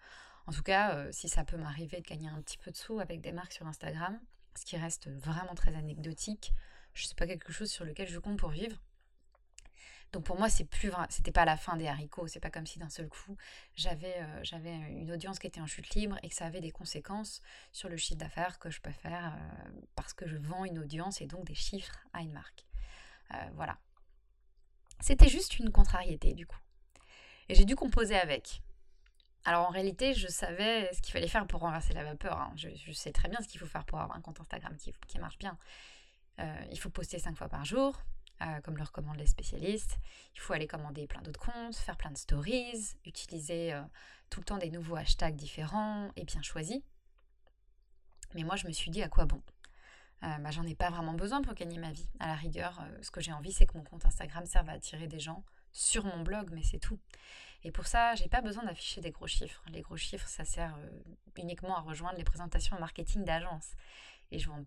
En 0.47 0.53
tout 0.53 0.63
cas, 0.63 0.95
euh, 0.95 1.09
si 1.13 1.29
ça 1.29 1.45
peut 1.45 1.57
m'arriver 1.57 2.01
de 2.01 2.07
gagner 2.07 2.29
un 2.29 2.41
petit 2.41 2.59
peu 2.59 2.71
de 2.71 2.77
sous 2.77 2.99
avec 2.99 3.21
des 3.21 3.33
marques 3.33 3.53
sur 3.53 3.67
Instagram, 3.67 4.19
ce 4.57 4.65
qui 4.65 4.77
reste 4.77 5.09
vraiment 5.09 5.55
très 5.55 5.75
anecdotique, 5.75 6.53
je 6.95 7.05
ne 7.05 7.09
sais 7.09 7.15
pas 7.15 7.27
quelque 7.27 7.53
chose 7.53 7.71
sur 7.71 7.85
lequel 7.85 8.09
je 8.09 8.19
compte 8.19 8.39
pour 8.39 8.51
vivre. 8.51 8.77
Donc 10.13 10.25
pour 10.25 10.39
moi, 10.39 10.49
c'est 10.49 10.65
plus 10.65 10.91
c'était 11.11 11.33
pas 11.33 11.45
la 11.45 11.57
fin 11.57 11.77
des 11.77 11.89
haricots. 11.89 12.27
C'est 12.29 12.41
pas 12.41 12.49
comme 12.49 12.65
si 12.65 12.79
d'un 12.79 12.89
seul 12.89 13.09
coup 13.09 13.37
j'avais 13.75 14.15
j'avais 14.45 14.73
une 14.73 15.11
audience 15.11 15.39
qui 15.41 15.49
était 15.49 15.61
en 15.61 15.67
chute 15.67 15.95
libre 15.95 16.17
et 16.23 16.29
que 16.29 16.35
ça 16.35 16.47
avait 16.47 16.61
des 16.61 16.71
conséquences 16.71 17.43
sur 17.73 17.89
le 17.89 17.97
chiffre 17.97 18.19
d'affaires 18.19 18.59
que 18.59 18.71
je 18.71 18.81
peux 18.81 18.93
faire 18.93 19.37
parce 19.97 20.15
que 20.15 20.27
je 20.27 20.37
vends 20.37 20.65
une 20.65 20.79
audience 20.79 21.21
et 21.21 21.27
donc 21.27 21.45
des 21.45 21.57
chiffres 21.57 21.99
à 22.15 22.23
une 22.23 22.33
marque. 22.33 22.65
voilà. 23.55 23.79
C'était 25.01 25.29
juste 25.29 25.59
une 25.59 25.71
contrariété 25.71 26.35
du 26.35 26.47
coup. 26.47 26.59
Et 27.49 27.55
j'ai 27.55 27.65
dû 27.65 27.77
composer 27.77 28.17
avec. 28.17 28.63
Alors 29.45 29.69
en 29.69 29.71
réalité, 29.71 30.13
je 30.15 30.27
savais 30.27 30.91
ce 30.93 31.01
qu'il 31.01 31.13
fallait 31.13 31.29
faire 31.29 31.47
pour 31.47 31.61
renverser 31.61 31.95
la 31.95 32.03
vapeur. 32.03 32.39
Hein. 32.39 32.53
Je, 32.57 32.93
sais 32.93 33.13
très 33.13 33.29
bien 33.29 33.41
ce 33.41 33.47
qu'il 33.47 33.61
faut 33.61 33.67
faire 33.67 33.85
pour 33.85 34.01
avoir 34.01 34.17
un 34.17 34.21
compte 34.21 34.41
Instagram 34.41 34.77
qui, 34.77 34.93
qui 35.07 35.19
marche 35.19 35.39
bien. 35.39 35.57
Euh, 36.41 36.65
il 36.71 36.79
faut 36.79 36.91
poster 36.91 37.19
5 37.19 37.37
fois 37.37 37.49
par 37.49 37.65
jour, 37.65 38.03
euh, 38.43 38.61
comme 38.63 38.77
le 38.77 38.83
recommandent 38.83 39.19
les 39.19 39.27
spécialistes. 39.27 39.99
Il 40.35 40.41
faut 40.41 40.53
aller 40.53 40.67
commander 40.67 41.07
plein 41.07 41.23
d'autres 41.23 41.41
comptes, 41.41 41.77
faire 41.77 41.97
plein 41.97 42.11
de 42.11 42.19
stories, 42.19 42.97
utiliser 43.05 43.73
euh, 43.73 43.83
tout 44.31 44.41
le 44.41 44.45
temps 44.45 44.59
des 44.59 44.71
nouveaux 44.71 44.97
hashtags 44.97 45.37
différents 45.37 46.11
et 46.17 46.25
bien 46.25 46.43
choisis. 46.43 46.83
Mais 48.35 48.43
moi, 48.43 48.57
je 48.57 48.67
me 48.67 48.73
suis 48.73 48.91
dit 48.91 49.03
à 49.03 49.09
quoi 49.09 49.25
bon? 49.25 49.41
Euh, 50.23 50.39
bah, 50.39 50.51
j'en 50.51 50.65
ai 50.65 50.75
pas 50.75 50.91
vraiment 50.91 51.13
besoin 51.13 51.43
pour 51.43 51.55
gagner 51.55 51.79
ma 51.79 51.93
vie. 51.93 52.09
À 52.21 52.29
la 52.29 52.35
rigueur, 52.35 52.81
euh, 52.81 53.03
ce 53.03 53.11
que 53.11 53.21
j'ai 53.21 53.33
envie, 53.33 53.53
c'est 53.53 53.67
que 53.67 53.77
mon 53.77 53.85
compte 53.85 54.05
Instagram 54.07 54.47
serve 54.47 54.69
à 54.69 54.73
attirer 54.73 55.07
des 55.07 55.21
gens 55.21 55.45
sur 55.73 56.05
mon 56.05 56.23
blog, 56.23 56.51
mais 56.53 56.63
c'est 56.63 56.79
tout. 56.79 56.99
Et 57.65 57.71
pour 57.71 57.87
ça, 57.87 58.15
j'ai 58.15 58.29
pas 58.29 58.41
besoin 58.41 58.65
d'afficher 58.65 59.01
des 59.01 59.11
gros 59.11 59.27
chiffres. 59.27 59.63
Les 59.69 59.83
gros 59.83 59.97
chiffres, 59.97 60.29
ça 60.29 60.45
sert 60.45 60.75
euh, 60.77 60.89
uniquement 61.37 61.77
à 61.77 61.81
rejoindre 61.81 62.17
les 62.17 62.25
présentations 62.25 62.77
en 62.77 62.81
marketing 62.81 63.25
d'agence. 63.25 63.73
Et 64.31 64.39
je 64.39 64.49
vends 64.49 64.65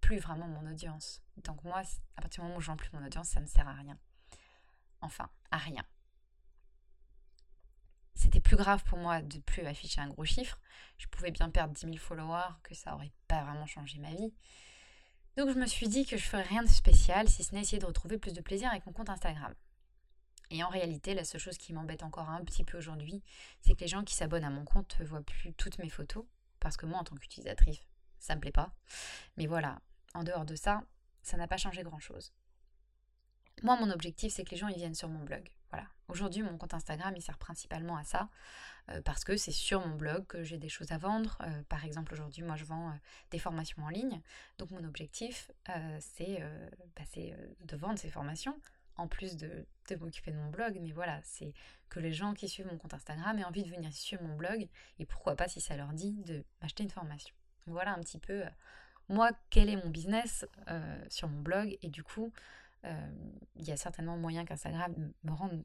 plus 0.00 0.18
vraiment 0.18 0.46
mon 0.46 0.70
audience. 0.70 1.22
Donc 1.44 1.62
moi, 1.64 1.82
à 2.16 2.22
partir 2.22 2.42
du 2.42 2.46
moment 2.46 2.58
où 2.58 2.60
je 2.60 2.68
vends 2.68 2.76
plus 2.76 2.90
mon 2.92 3.04
audience, 3.04 3.28
ça 3.28 3.40
me 3.40 3.46
sert 3.46 3.68
à 3.68 3.74
rien. 3.74 3.98
Enfin, 5.00 5.28
à 5.50 5.58
rien. 5.58 5.84
C'était 8.14 8.40
plus 8.40 8.56
grave 8.56 8.82
pour 8.84 8.98
moi 8.98 9.22
de 9.22 9.38
plus 9.38 9.64
afficher 9.64 10.00
un 10.00 10.08
gros 10.08 10.24
chiffre. 10.24 10.58
Je 10.96 11.06
pouvais 11.06 11.30
bien 11.30 11.50
perdre 11.50 11.74
10 11.74 11.80
000 11.82 11.96
followers, 11.98 12.54
que 12.64 12.74
ça 12.74 12.94
aurait 12.94 13.12
pas 13.28 13.44
vraiment 13.44 13.66
changé 13.66 13.98
ma 13.98 14.10
vie. 14.10 14.32
Donc 15.38 15.50
je 15.50 15.54
me 15.54 15.66
suis 15.66 15.86
dit 15.86 16.04
que 16.04 16.16
je 16.16 16.24
ferais 16.24 16.42
rien 16.42 16.64
de 16.64 16.68
spécial 16.68 17.28
si 17.28 17.44
ce 17.44 17.54
n'est 17.54 17.60
essayer 17.60 17.78
de 17.78 17.86
retrouver 17.86 18.18
plus 18.18 18.32
de 18.32 18.40
plaisir 18.40 18.68
avec 18.72 18.84
mon 18.86 18.92
compte 18.92 19.08
Instagram. 19.08 19.54
Et 20.50 20.64
en 20.64 20.68
réalité, 20.68 21.14
la 21.14 21.22
seule 21.22 21.40
chose 21.40 21.58
qui 21.58 21.72
m'embête 21.72 22.02
encore 22.02 22.28
un 22.28 22.42
petit 22.42 22.64
peu 22.64 22.76
aujourd'hui, 22.76 23.22
c'est 23.60 23.76
que 23.76 23.80
les 23.82 23.86
gens 23.86 24.02
qui 24.02 24.16
s'abonnent 24.16 24.42
à 24.42 24.50
mon 24.50 24.64
compte 24.64 24.98
ne 24.98 25.04
voient 25.04 25.22
plus 25.22 25.52
toutes 25.52 25.78
mes 25.78 25.90
photos. 25.90 26.24
Parce 26.58 26.76
que 26.76 26.86
moi, 26.86 26.98
en 26.98 27.04
tant 27.04 27.14
qu'utilisatrice, 27.14 27.78
ça 28.18 28.34
me 28.34 28.40
plaît 28.40 28.50
pas. 28.50 28.72
Mais 29.36 29.46
voilà, 29.46 29.78
en 30.12 30.24
dehors 30.24 30.44
de 30.44 30.56
ça, 30.56 30.82
ça 31.22 31.36
n'a 31.36 31.46
pas 31.46 31.56
changé 31.56 31.84
grand-chose. 31.84 32.32
Moi, 33.62 33.78
mon 33.78 33.92
objectif, 33.92 34.32
c'est 34.32 34.42
que 34.42 34.50
les 34.50 34.56
gens 34.56 34.66
viennent 34.66 34.96
sur 34.96 35.08
mon 35.08 35.22
blog. 35.22 35.52
Voilà. 35.70 35.86
Aujourd'hui, 36.08 36.42
mon 36.42 36.56
compte 36.56 36.72
Instagram, 36.74 37.14
il 37.16 37.22
sert 37.22 37.38
principalement 37.38 37.96
à 37.96 38.04
ça, 38.04 38.30
euh, 38.88 39.02
parce 39.02 39.24
que 39.24 39.36
c'est 39.36 39.52
sur 39.52 39.86
mon 39.86 39.94
blog 39.96 40.26
que 40.26 40.42
j'ai 40.42 40.56
des 40.56 40.70
choses 40.70 40.92
à 40.92 40.98
vendre. 40.98 41.38
Euh, 41.42 41.62
par 41.68 41.84
exemple, 41.84 42.14
aujourd'hui, 42.14 42.42
moi, 42.42 42.56
je 42.56 42.64
vends 42.64 42.88
euh, 42.88 42.94
des 43.30 43.38
formations 43.38 43.82
en 43.82 43.90
ligne. 43.90 44.22
Donc, 44.56 44.70
mon 44.70 44.84
objectif, 44.84 45.50
c'est 46.00 46.42
bah, 46.96 47.02
de 47.60 47.76
vendre 47.76 47.98
ces 47.98 48.08
formations, 48.08 48.58
en 48.96 49.06
plus 49.06 49.36
de, 49.36 49.66
de 49.90 49.96
m'occuper 49.96 50.30
de 50.30 50.36
mon 50.36 50.48
blog. 50.48 50.78
Mais 50.80 50.92
voilà, 50.92 51.20
c'est 51.22 51.52
que 51.90 52.00
les 52.00 52.12
gens 52.12 52.32
qui 52.32 52.48
suivent 52.48 52.66
mon 52.66 52.78
compte 52.78 52.94
Instagram 52.94 53.38
aient 53.38 53.44
envie 53.44 53.62
de 53.62 53.70
venir 53.70 53.92
sur 53.92 54.22
mon 54.22 54.34
blog, 54.36 54.68
et 54.98 55.04
pourquoi 55.04 55.36
pas, 55.36 55.48
si 55.48 55.60
ça 55.60 55.76
leur 55.76 55.92
dit, 55.92 56.14
de 56.24 56.42
m'acheter 56.62 56.82
une 56.82 56.90
formation. 56.90 57.34
Voilà 57.66 57.92
un 57.92 58.00
petit 58.00 58.18
peu, 58.18 58.44
moi, 59.10 59.30
quel 59.50 59.68
est 59.68 59.76
mon 59.76 59.90
business 59.90 60.46
sur 61.10 61.28
mon 61.28 61.42
blog, 61.42 61.76
et 61.82 61.88
du 61.88 62.02
coup, 62.02 62.32
il 62.84 63.64
y 63.64 63.72
a 63.72 63.76
certainement 63.76 64.16
moyen 64.16 64.44
qu'Instagram 64.44 65.12
me 65.24 65.32
rende, 65.32 65.62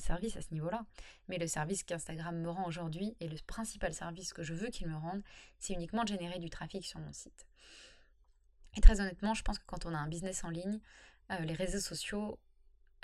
service 0.00 0.36
à 0.36 0.42
ce 0.42 0.52
niveau-là. 0.52 0.84
Mais 1.28 1.38
le 1.38 1.46
service 1.46 1.84
qu'Instagram 1.84 2.36
me 2.38 2.50
rend 2.50 2.66
aujourd'hui, 2.66 3.16
et 3.20 3.28
le 3.28 3.36
principal 3.46 3.94
service 3.94 4.32
que 4.32 4.42
je 4.42 4.54
veux 4.54 4.68
qu'il 4.68 4.88
me 4.88 4.96
rende, 4.96 5.22
c'est 5.58 5.72
uniquement 5.72 6.02
de 6.04 6.08
générer 6.08 6.38
du 6.38 6.50
trafic 6.50 6.84
sur 6.84 7.00
mon 7.00 7.12
site. 7.12 7.46
Et 8.76 8.80
très 8.80 9.00
honnêtement, 9.00 9.34
je 9.34 9.42
pense 9.42 9.58
que 9.58 9.64
quand 9.66 9.86
on 9.86 9.94
a 9.94 9.98
un 9.98 10.08
business 10.08 10.44
en 10.44 10.50
ligne, 10.50 10.80
euh, 11.32 11.38
les 11.40 11.54
réseaux 11.54 11.80
sociaux, 11.80 12.38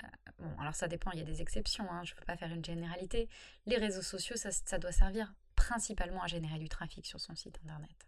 euh, 0.03 0.07
bon, 0.39 0.59
alors 0.59 0.75
ça 0.75 0.87
dépend, 0.87 1.11
il 1.11 1.19
y 1.19 1.21
a 1.21 1.25
des 1.25 1.41
exceptions, 1.41 1.89
hein, 1.91 2.03
je 2.03 2.13
ne 2.13 2.19
peux 2.19 2.25
pas 2.25 2.37
faire 2.37 2.51
une 2.51 2.63
généralité. 2.63 3.27
Les 3.65 3.77
réseaux 3.77 4.01
sociaux, 4.01 4.35
ça 4.37 4.77
doit 4.77 4.91
servir 4.91 5.33
principalement 5.55 6.21
à 6.21 6.27
générer 6.27 6.59
du 6.59 6.69
trafic 6.69 7.05
sur 7.05 7.19
son 7.19 7.35
site 7.35 7.59
internet. 7.63 8.07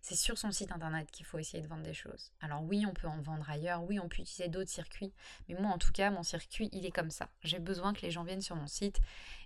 C'est 0.00 0.14
sur 0.14 0.38
son 0.38 0.50
site 0.50 0.72
internet 0.72 1.10
qu'il 1.10 1.26
faut 1.26 1.38
essayer 1.38 1.62
de 1.62 1.68
vendre 1.68 1.82
des 1.82 1.94
choses. 1.94 2.32
Alors 2.40 2.62
oui, 2.62 2.84
on 2.86 2.94
peut 2.94 3.06
en 3.06 3.20
vendre 3.20 3.48
ailleurs, 3.48 3.82
oui, 3.84 3.98
on 3.98 4.08
peut 4.08 4.20
utiliser 4.20 4.48
d'autres 4.48 4.70
circuits, 4.70 5.12
mais 5.48 5.54
moi 5.54 5.70
en 5.70 5.78
tout 5.78 5.92
cas, 5.92 6.10
mon 6.10 6.22
circuit, 6.22 6.68
il 6.72 6.86
est 6.86 6.90
comme 6.90 7.10
ça. 7.10 7.28
J'ai 7.42 7.58
besoin 7.58 7.92
que 7.92 8.02
les 8.02 8.10
gens 8.10 8.24
viennent 8.24 8.42
sur 8.42 8.56
mon 8.56 8.66
site. 8.66 9.00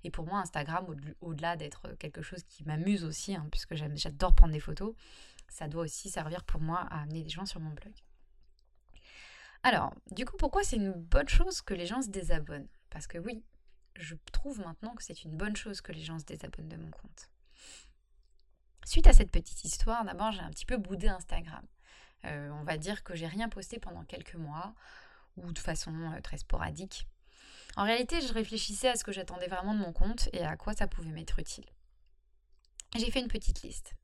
Et 0.05 0.11
pour 0.11 0.27
moi, 0.27 0.39
Instagram, 0.41 0.87
au-delà 1.21 1.57
d'être 1.57 1.95
quelque 1.99 2.23
chose 2.23 2.43
qui 2.45 2.65
m'amuse 2.65 3.05
aussi, 3.05 3.35
hein, 3.35 3.47
puisque 3.51 3.75
j'adore 3.75 4.35
prendre 4.35 4.53
des 4.53 4.61
photos, 4.61 4.95
ça 5.49 5.69
doit 5.69 5.85
aussi 5.85 6.11
servir 6.11 6.45
pour 6.45 6.61
moi 6.61 6.81
à 6.91 7.03
amener 7.03 7.23
des 7.23 7.31
gens 7.31 7.47
sur 7.47 7.61
mon 7.61 7.71
blog. 7.71 7.93
Alors, 9.63 9.95
du 10.13 10.25
coup, 10.25 10.37
pourquoi 10.37 10.63
c'est 10.63 10.77
une 10.77 10.93
bonne 10.93 11.29
chose 11.29 11.61
que 11.61 11.75
les 11.75 11.87
gens 11.87 12.03
se 12.03 12.09
désabonnent? 12.09 12.69
Parce 12.91 13.07
que 13.07 13.19
oui, 13.19 13.43
je 13.97 14.15
trouve 14.33 14.61
maintenant 14.61 14.95
que 14.95 15.03
c'est 15.03 15.25
une 15.25 15.37
bonne 15.37 15.57
chose 15.57 15.81
que 15.81 15.93
les 15.93 16.03
gens 16.03 16.19
se 16.19 16.25
désabonnent 16.25 16.69
de 16.69 16.77
mon 16.77 16.91
compte. 16.91 17.31
Suite 18.87 19.09
à 19.09 19.13
cette 19.13 19.33
petite 19.33 19.65
histoire, 19.65 20.05
d'abord 20.05 20.31
j'ai 20.31 20.43
un 20.43 20.51
petit 20.51 20.65
peu 20.65 20.77
boudé 20.77 21.09
Instagram. 21.09 21.67
Euh, 22.25 22.51
on 22.51 22.63
va 22.63 22.79
dire 22.79 23.03
que 23.03 23.17
j'ai 23.17 23.27
rien 23.27 23.49
posté 23.49 23.81
pendant 23.81 24.05
quelques 24.05 24.37
mois, 24.37 24.75
ou 25.37 25.51
de 25.51 25.59
façon 25.59 25.93
euh, 25.93 26.21
très 26.21 26.39
sporadique. 26.39 27.09
En 27.77 27.83
réalité, 27.83 28.21
je 28.21 28.33
réfléchissais 28.33 28.89
à 28.89 28.95
ce 28.95 29.03
que 29.03 29.11
j'attendais 29.11 29.49
vraiment 29.49 29.75
de 29.75 29.81
mon 29.81 29.93
compte 29.93 30.29
et 30.33 30.45
à 30.45 30.57
quoi 30.57 30.73
ça 30.73 30.87
pouvait 30.87 31.11
m'être 31.11 31.41
utile. 31.41 31.67
J'ai 32.95 33.11
fait 33.11 33.19
une 33.21 33.27
petite 33.27 33.63
liste. 33.63 33.97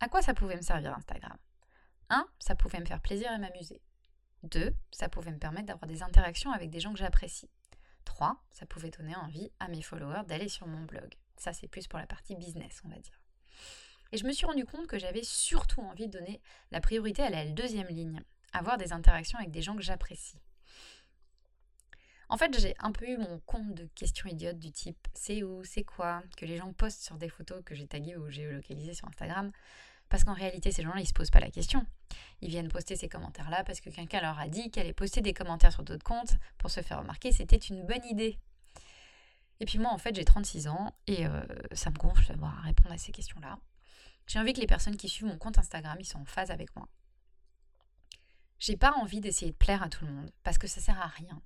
À 0.00 0.08
quoi 0.08 0.20
ça 0.20 0.34
pouvait 0.34 0.56
me 0.56 0.62
servir 0.62 0.92
Instagram? 0.96 1.38
1. 2.10 2.26
Ça 2.40 2.56
pouvait 2.56 2.80
me 2.80 2.86
faire 2.86 3.00
plaisir 3.00 3.30
et 3.30 3.38
m'amuser. 3.38 3.80
2. 4.42 4.74
Ça 4.90 5.08
pouvait 5.08 5.30
me 5.30 5.38
permettre 5.38 5.66
d'avoir 5.66 5.86
des 5.86 6.02
interactions 6.02 6.50
avec 6.50 6.70
des 6.70 6.80
gens 6.80 6.92
que 6.92 6.98
j'apprécie. 6.98 7.48
3. 8.04 8.36
Ça 8.50 8.66
pouvait 8.66 8.90
donner 8.90 9.14
envie 9.14 9.52
à 9.60 9.68
mes 9.68 9.80
followers 9.80 10.24
d'aller 10.26 10.48
sur 10.48 10.66
mon 10.66 10.82
blog. 10.82 11.14
Ça, 11.36 11.52
c'est 11.52 11.68
plus 11.68 11.86
pour 11.86 12.00
la 12.00 12.08
partie 12.08 12.34
business, 12.34 12.82
on 12.84 12.88
va 12.88 12.98
dire. 12.98 13.23
Et 14.14 14.16
je 14.16 14.24
me 14.26 14.32
suis 14.32 14.46
rendu 14.46 14.64
compte 14.64 14.86
que 14.86 14.96
j'avais 14.96 15.24
surtout 15.24 15.80
envie 15.80 16.06
de 16.06 16.12
donner 16.20 16.40
la 16.70 16.80
priorité 16.80 17.20
à 17.20 17.30
la 17.30 17.46
deuxième 17.46 17.88
ligne, 17.88 18.22
avoir 18.52 18.78
des 18.78 18.92
interactions 18.92 19.40
avec 19.40 19.50
des 19.50 19.60
gens 19.60 19.74
que 19.74 19.82
j'apprécie. 19.82 20.38
En 22.28 22.36
fait, 22.36 22.56
j'ai 22.56 22.76
un 22.78 22.92
peu 22.92 23.08
eu 23.08 23.16
mon 23.16 23.40
compte 23.40 23.74
de 23.74 23.88
questions 23.96 24.28
idiotes 24.28 24.60
du 24.60 24.70
type 24.70 25.08
c'est 25.14 25.42
où, 25.42 25.64
c'est 25.64 25.82
quoi, 25.82 26.22
que 26.36 26.46
les 26.46 26.58
gens 26.58 26.72
postent 26.72 27.02
sur 27.02 27.16
des 27.16 27.28
photos 27.28 27.60
que 27.64 27.74
j'ai 27.74 27.88
taguées 27.88 28.14
ou 28.14 28.30
géolocalisées 28.30 28.94
sur 28.94 29.08
Instagram, 29.08 29.50
Parce 30.10 30.22
qu'en 30.22 30.34
réalité, 30.34 30.70
ces 30.70 30.84
gens-là, 30.84 31.00
ils 31.00 31.08
se 31.08 31.12
posent 31.12 31.32
pas 31.32 31.40
la 31.40 31.50
question. 31.50 31.84
Ils 32.40 32.50
viennent 32.50 32.68
poster 32.68 32.94
ces 32.94 33.08
commentaires-là 33.08 33.64
parce 33.64 33.80
que 33.80 33.90
quelqu'un 33.90 34.20
leur 34.20 34.38
a 34.38 34.46
dit 34.46 34.70
qu'aller 34.70 34.92
poster 34.92 35.22
des 35.22 35.34
commentaires 35.34 35.72
sur 35.72 35.82
d'autres 35.82 36.04
comptes 36.04 36.36
pour 36.58 36.70
se 36.70 36.82
faire 36.82 37.00
remarquer, 37.00 37.32
c'était 37.32 37.56
une 37.56 37.84
bonne 37.84 38.04
idée. 38.08 38.38
Et 39.58 39.64
puis 39.64 39.80
moi, 39.80 39.90
en 39.90 39.98
fait, 39.98 40.14
j'ai 40.14 40.24
36 40.24 40.68
ans 40.68 40.94
et 41.08 41.26
euh, 41.26 41.42
ça 41.72 41.90
me 41.90 41.96
gonfle 41.96 42.28
d'avoir 42.28 42.56
à 42.60 42.62
répondre 42.62 42.92
à 42.92 42.98
ces 42.98 43.10
questions-là. 43.10 43.58
J'ai 44.26 44.38
envie 44.38 44.52
que 44.52 44.60
les 44.60 44.66
personnes 44.66 44.96
qui 44.96 45.08
suivent 45.08 45.28
mon 45.28 45.38
compte 45.38 45.58
Instagram, 45.58 45.96
ils 46.00 46.06
soient 46.06 46.20
en 46.20 46.24
phase 46.24 46.50
avec 46.50 46.74
moi. 46.76 46.88
J'ai 48.58 48.76
pas 48.76 48.92
envie 48.92 49.20
d'essayer 49.20 49.52
de 49.52 49.56
plaire 49.56 49.82
à 49.82 49.88
tout 49.88 50.04
le 50.06 50.12
monde 50.12 50.30
parce 50.42 50.58
que 50.58 50.66
ça 50.66 50.80
sert 50.80 51.00
à 51.00 51.08
rien. 51.08 51.42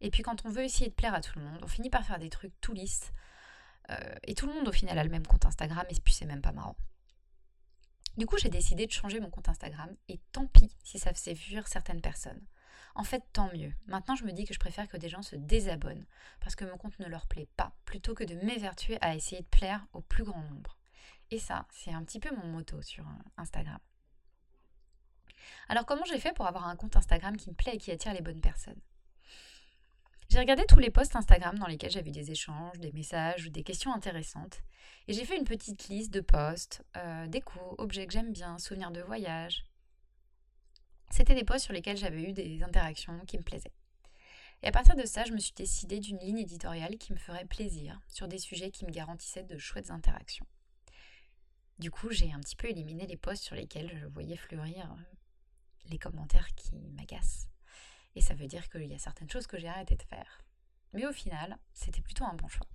Et 0.00 0.10
puis 0.10 0.22
quand 0.22 0.44
on 0.44 0.50
veut 0.50 0.64
essayer 0.64 0.88
de 0.88 0.94
plaire 0.94 1.14
à 1.14 1.20
tout 1.20 1.38
le 1.38 1.44
monde, 1.44 1.60
on 1.62 1.68
finit 1.68 1.90
par 1.90 2.04
faire 2.04 2.18
des 2.18 2.30
trucs 2.30 2.58
tout 2.60 2.72
lisses. 2.72 3.12
Euh, 3.90 4.14
et 4.24 4.34
tout 4.34 4.46
le 4.46 4.52
monde 4.52 4.68
au 4.68 4.72
final 4.72 4.98
a 4.98 5.04
le 5.04 5.10
même 5.10 5.26
compte 5.26 5.46
Instagram 5.46 5.84
et 5.88 5.94
puis 6.00 6.12
c'est 6.12 6.26
même 6.26 6.42
pas 6.42 6.52
marrant. 6.52 6.76
Du 8.16 8.26
coup, 8.26 8.36
j'ai 8.36 8.50
décidé 8.50 8.86
de 8.86 8.92
changer 8.92 9.20
mon 9.20 9.30
compte 9.30 9.48
Instagram 9.48 9.88
et 10.08 10.20
tant 10.32 10.46
pis 10.46 10.76
si 10.84 10.98
ça 10.98 11.14
faisait 11.14 11.34
fuir 11.34 11.66
certaines 11.66 12.02
personnes. 12.02 12.44
En 12.94 13.04
fait, 13.04 13.24
tant 13.32 13.50
mieux. 13.54 13.72
Maintenant, 13.86 14.14
je 14.14 14.24
me 14.24 14.32
dis 14.32 14.44
que 14.44 14.52
je 14.52 14.58
préfère 14.58 14.86
que 14.86 14.98
des 14.98 15.08
gens 15.08 15.22
se 15.22 15.34
désabonnent 15.34 16.06
parce 16.40 16.54
que 16.54 16.66
mon 16.66 16.76
compte 16.76 16.98
ne 16.98 17.06
leur 17.06 17.26
plaît 17.26 17.48
pas, 17.56 17.74
plutôt 17.86 18.14
que 18.14 18.24
de 18.24 18.34
m'évertuer 18.34 18.98
à 19.00 19.14
essayer 19.14 19.40
de 19.40 19.46
plaire 19.46 19.86
au 19.94 20.02
plus 20.02 20.24
grand 20.24 20.42
nombre. 20.42 20.76
Et 21.32 21.38
ça, 21.38 21.66
c'est 21.70 21.92
un 21.92 22.04
petit 22.04 22.20
peu 22.20 22.28
mon 22.36 22.46
motto 22.46 22.82
sur 22.82 23.04
euh, 23.08 23.30
Instagram. 23.38 23.78
Alors 25.70 25.86
comment 25.86 26.04
j'ai 26.04 26.18
fait 26.18 26.34
pour 26.34 26.46
avoir 26.46 26.66
un 26.66 26.76
compte 26.76 26.94
Instagram 26.94 27.38
qui 27.38 27.48
me 27.48 27.54
plaît 27.54 27.76
et 27.76 27.78
qui 27.78 27.90
attire 27.90 28.12
les 28.12 28.20
bonnes 28.20 28.42
personnes? 28.42 28.80
J'ai 30.28 30.38
regardé 30.38 30.66
tous 30.66 30.78
les 30.78 30.90
posts 30.90 31.16
Instagram 31.16 31.58
dans 31.58 31.66
lesquels 31.66 31.90
j'avais 31.90 32.10
des 32.10 32.30
échanges, 32.30 32.78
des 32.80 32.92
messages 32.92 33.46
ou 33.46 33.48
des 33.48 33.62
questions 33.62 33.94
intéressantes. 33.94 34.60
Et 35.08 35.14
j'ai 35.14 35.24
fait 35.24 35.38
une 35.38 35.46
petite 35.46 35.88
liste 35.88 36.12
de 36.12 36.20
posts, 36.20 36.84
euh, 36.98 37.26
objets 37.78 38.06
que 38.06 38.12
j'aime 38.12 38.32
bien, 38.32 38.58
souvenirs 38.58 38.90
de 38.90 39.00
voyage. 39.00 39.64
C'était 41.08 41.34
des 41.34 41.44
posts 41.44 41.64
sur 41.64 41.72
lesquels 41.72 41.96
j'avais 41.96 42.24
eu 42.24 42.32
des 42.34 42.62
interactions 42.62 43.18
qui 43.26 43.38
me 43.38 43.42
plaisaient. 43.42 43.72
Et 44.62 44.68
à 44.68 44.70
partir 44.70 44.96
de 44.96 45.06
ça, 45.06 45.24
je 45.24 45.32
me 45.32 45.38
suis 45.38 45.54
décidée 45.54 45.98
d'une 45.98 46.18
ligne 46.18 46.40
éditoriale 46.40 46.98
qui 46.98 47.14
me 47.14 47.18
ferait 47.18 47.46
plaisir, 47.46 48.02
sur 48.08 48.28
des 48.28 48.38
sujets 48.38 48.70
qui 48.70 48.84
me 48.84 48.90
garantissaient 48.90 49.44
de 49.44 49.56
chouettes 49.56 49.90
interactions. 49.90 50.46
Du 51.82 51.90
coup, 51.90 52.12
j'ai 52.12 52.30
un 52.30 52.38
petit 52.38 52.54
peu 52.54 52.68
éliminé 52.68 53.08
les 53.08 53.16
posts 53.16 53.42
sur 53.42 53.56
lesquels 53.56 53.90
je 53.98 54.06
voyais 54.06 54.36
fleurir 54.36 54.88
euh, 54.88 55.16
les 55.86 55.98
commentaires 55.98 56.54
qui 56.54 56.76
m'agacent. 56.92 57.48
Et 58.14 58.20
ça 58.20 58.34
veut 58.34 58.46
dire 58.46 58.68
qu'il 58.68 58.86
y 58.86 58.94
a 58.94 59.00
certaines 59.00 59.28
choses 59.28 59.48
que 59.48 59.58
j'ai 59.58 59.66
arrêté 59.66 59.96
de 59.96 60.02
faire. 60.04 60.44
Mais 60.92 61.04
au 61.06 61.12
final, 61.12 61.58
c'était 61.72 62.00
plutôt 62.00 62.24
un 62.24 62.34
bon 62.34 62.46
choix. 62.46 62.68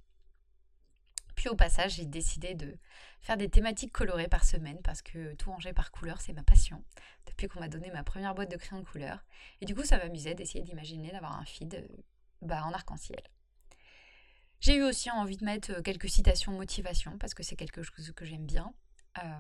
Puis 1.36 1.48
au 1.48 1.56
passage, 1.56 1.94
j'ai 1.96 2.06
décidé 2.06 2.54
de 2.54 2.78
faire 3.22 3.38
des 3.38 3.48
thématiques 3.48 3.94
colorées 3.94 4.28
par 4.28 4.44
semaine 4.44 4.82
parce 4.84 5.02
que 5.02 5.36
tout 5.36 5.52
ranger 5.52 5.72
par 5.72 5.92
couleur, 5.92 6.20
c'est 6.20 6.34
ma 6.34 6.44
passion. 6.44 6.84
Depuis 7.28 7.48
qu'on 7.48 7.62
m'a 7.62 7.70
donné 7.70 7.90
ma 7.92 8.04
première 8.04 8.36
boîte 8.36 8.52
de 8.52 8.58
crayons 8.58 8.82
de 8.82 8.90
couleur. 8.90 9.24
Et 9.62 9.66
du 9.66 9.74
coup, 9.74 9.86
ça 9.86 10.00
m'amusait 10.00 10.36
d'essayer 10.36 10.66
d'imaginer 10.66 11.12
d'avoir 11.12 11.40
un 11.40 11.46
feed 11.46 11.76
euh, 11.76 11.88
bah, 12.42 12.66
en 12.66 12.74
arc-en-ciel. 12.74 13.24
J'ai 14.60 14.76
eu 14.76 14.84
aussi 14.84 15.10
envie 15.12 15.38
de 15.38 15.46
mettre 15.46 15.72
euh, 15.72 15.82
quelques 15.82 16.10
citations 16.10 16.52
motivation 16.52 17.18
parce 17.18 17.34
que 17.34 17.44
c'est 17.44 17.56
quelque 17.56 17.84
chose 17.84 18.12
que 18.14 18.26
j'aime 18.26 18.46
bien. 18.46 18.74
Euh, 19.18 19.40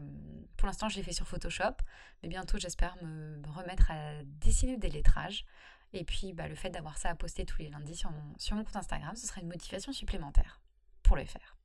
pour 0.55 0.67
l'instant, 0.67 0.89
je 0.89 0.97
l'ai 0.97 1.03
fait 1.03 1.13
sur 1.13 1.27
Photoshop, 1.27 1.75
mais 2.21 2.29
bientôt, 2.29 2.57
j'espère 2.57 2.95
me, 3.03 3.41
remettre 3.49 3.91
à 3.91 4.23
dessiner 4.23 4.77
des 4.77 4.89
lettrages. 4.89 5.45
Et 5.93 6.03
puis, 6.03 6.33
bah, 6.33 6.47
le 6.47 6.55
fait 6.55 6.69
d'avoir 6.69 6.97
ça 6.97 7.09
à 7.09 7.15
poster 7.15 7.45
tous 7.45 7.61
les 7.61 7.69
lundis 7.69 7.95
sur 7.95 8.11
mon, 8.11 8.63
compte 8.63 8.75
Instagram, 8.75 9.15
ce 9.15 9.27
serait 9.27 9.41
une 9.41 9.47
motivation 9.47 9.93
supplémentaire 9.93 10.61
pour 11.03 11.15
le 11.15 11.25
faire. 11.25 11.55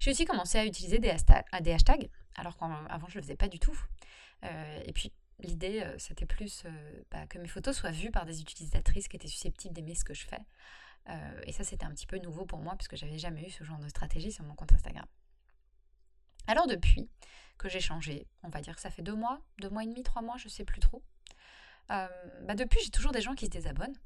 J'ai 0.00 0.10
aussi 0.10 0.24
commencé 0.24 0.58
à 0.58 0.64
utiliser 0.64 0.98
des, 0.98 1.10
hashtags, 1.10 2.10
alors 2.36 2.56
qu'avant, 2.56 3.08
je 3.08 3.12
ne 3.12 3.20
le 3.20 3.22
faisais 3.22 3.36
pas 3.36 3.48
du 3.48 3.58
tout. 3.58 3.78
Euh, 4.44 4.82
et 4.84 4.92
puis, 4.92 5.12
l'idée, 5.40 5.82
euh, 5.82 5.98
c'était 5.98 6.26
plus 6.26 6.64
bah, 7.10 7.26
que 7.26 7.38
mes 7.38 7.48
photos 7.48 7.76
soient 7.76 7.90
vues 7.90 8.10
par 8.10 8.24
des 8.24 8.40
utilisatrices 8.40 9.08
qui 9.08 9.16
étaient 9.16 9.28
susceptibles 9.28 9.74
d'aimer 9.74 9.94
ce 9.94 10.04
que 10.04 10.14
je 10.14 10.26
fais. 10.26 10.40
et 11.46 11.52
ça, 11.52 11.64
c'était 11.64 11.86
un 11.86 11.90
petit 11.90 12.06
peu 12.06 12.18
nouveau 12.18 12.44
pour 12.44 12.58
moi, 12.58 12.74
puisque 12.76 12.96
j'avais 12.96 13.18
jamais 13.18 13.46
eu 13.46 13.50
ce 13.50 13.64
genre 13.64 13.78
de 13.78 13.88
stratégie 13.88 14.32
sur 14.32 14.44
mon 14.44 14.54
compte 14.54 14.72
Instagram. 14.72 15.06
Alors 16.48 16.66
depuis 16.66 17.08
que 17.58 17.68
j'ai 17.68 17.80
changé, 17.80 18.26
on 18.42 18.48
va 18.48 18.62
dire 18.62 18.74
que 18.74 18.80
ça 18.80 18.90
fait 18.90 19.02
deux 19.02 19.14
mois, 19.14 19.42
deux 19.60 19.68
mois 19.68 19.84
et 19.84 19.86
demi, 19.86 20.02
trois 20.02 20.22
mois, 20.22 20.38
je 20.38 20.48
sais 20.48 20.64
plus 20.64 20.80
trop. 20.80 21.02
Euh, 21.90 22.08
bah 22.42 22.54
depuis, 22.54 22.80
j'ai 22.82 22.90
toujours 22.90 23.12
des 23.12 23.20
gens 23.20 23.34
qui 23.34 23.44
se 23.44 23.50
désabonnent, 23.50 23.96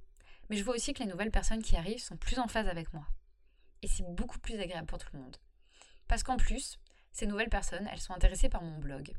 mais 0.51 0.57
je 0.57 0.65
vois 0.65 0.75
aussi 0.75 0.93
que 0.93 1.05
les 1.05 1.09
nouvelles 1.09 1.31
personnes 1.31 1.63
qui 1.63 1.77
arrivent 1.77 2.03
sont 2.03 2.17
plus 2.17 2.41
en 2.41 2.49
phase 2.49 2.67
avec 2.67 2.93
moi. 2.93 3.07
Et 3.83 3.87
c'est 3.87 4.05
beaucoup 4.15 4.41
plus 4.41 4.59
agréable 4.59 4.87
pour 4.89 4.99
tout 4.99 5.09
le 5.13 5.21
monde. 5.21 5.37
Parce 6.09 6.25
qu'en 6.25 6.37
plus, 6.37 6.81
ces 7.13 7.27
nouvelles 7.27 7.49
personnes, 7.49 7.89
elles 7.93 8.01
sont 8.01 8.13
intéressées 8.13 8.49
par 8.49 8.63
mon 8.63 8.79
blog. 8.79 9.13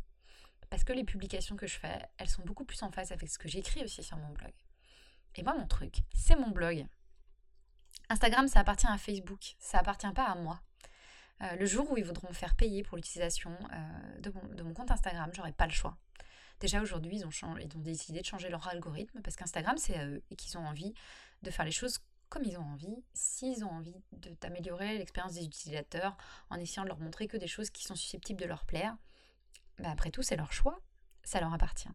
Parce 0.69 0.83
que 0.83 0.91
les 0.91 1.05
publications 1.05 1.55
que 1.55 1.67
je 1.67 1.79
fais, 1.79 2.01
elles 2.17 2.29
sont 2.29 2.43
beaucoup 2.43 2.65
plus 2.65 2.83
en 2.83 2.91
phase 2.91 3.13
avec 3.13 3.29
ce 3.29 3.37
que 3.37 3.47
j'écris 3.47 3.83
aussi 3.83 4.03
sur 4.03 4.17
mon 4.17 4.33
blog. 4.33 4.51
Et 5.35 5.43
moi, 5.43 5.55
mon 5.57 5.67
truc, 5.67 5.99
c'est 6.13 6.35
mon 6.35 6.49
blog. 6.49 6.85
Instagram, 8.09 8.49
ça 8.49 8.59
appartient 8.59 8.87
à 8.87 8.97
Facebook, 8.97 9.55
ça 9.59 9.79
appartient 9.79 10.11
pas 10.11 10.25
à 10.25 10.35
moi. 10.35 10.61
Euh, 11.43 11.55
le 11.55 11.65
jour 11.65 11.91
où 11.91 11.97
ils 11.97 12.05
voudront 12.05 12.29
me 12.29 12.33
faire 12.33 12.55
payer 12.55 12.83
pour 12.83 12.95
l'utilisation 12.95 13.51
euh, 13.73 14.19
de, 14.19 14.63
mon, 14.63 14.73
compte 14.73 14.91
Instagram, 14.91 15.29
j'aurai 15.33 15.51
pas 15.51 15.65
le 15.65 15.71
choit. 15.71 15.97
Déjà 16.59 16.81
aujourd'hui, 16.81 17.17
ils 17.17 17.25
ont, 17.45 17.55
décidé 17.75 18.21
de 18.21 18.25
changer 18.25 18.49
leur 18.49 18.67
algorithme 18.67 19.21
parce 19.21 19.35
qu'Instagram, 19.35 19.77
c'est 19.77 19.95
à 19.97 20.05
eux 20.05 20.23
et 20.31 20.35
qu'ils 20.35 20.57
ont 20.57 20.65
envie 20.65 20.93
de 21.41 21.51
faire 21.51 21.65
les 21.65 21.71
choses 21.71 21.99
comme 22.29 22.43
ils 22.45 22.57
ont 22.57 22.63
envie, 22.63 23.03
s'ils 23.13 23.63
ont 23.65 23.69
envie 23.69 24.01
d'améliorer 24.41 24.97
l'expérience 24.97 25.33
des 25.33 25.43
utilisateurs 25.43 26.17
en 26.49 26.55
essayant 26.55 26.83
de 26.83 26.87
leur 26.87 26.99
montrer 26.99 27.27
que 27.27 27.37
des 27.37 27.47
choses 27.47 27.69
qui 27.69 27.83
sont 27.83 27.95
susceptibles 27.95 28.39
de 28.39 28.47
leur 28.47 28.65
plaire, 28.65 28.95
bah 29.77 29.91
après 29.91 30.09
tout, 30.09 30.23
c'est 30.23 30.37
leur 30.37 30.53
choix, 30.53 30.81
ça 31.23 31.41
leur 31.41 31.53
appartient. 31.53 31.89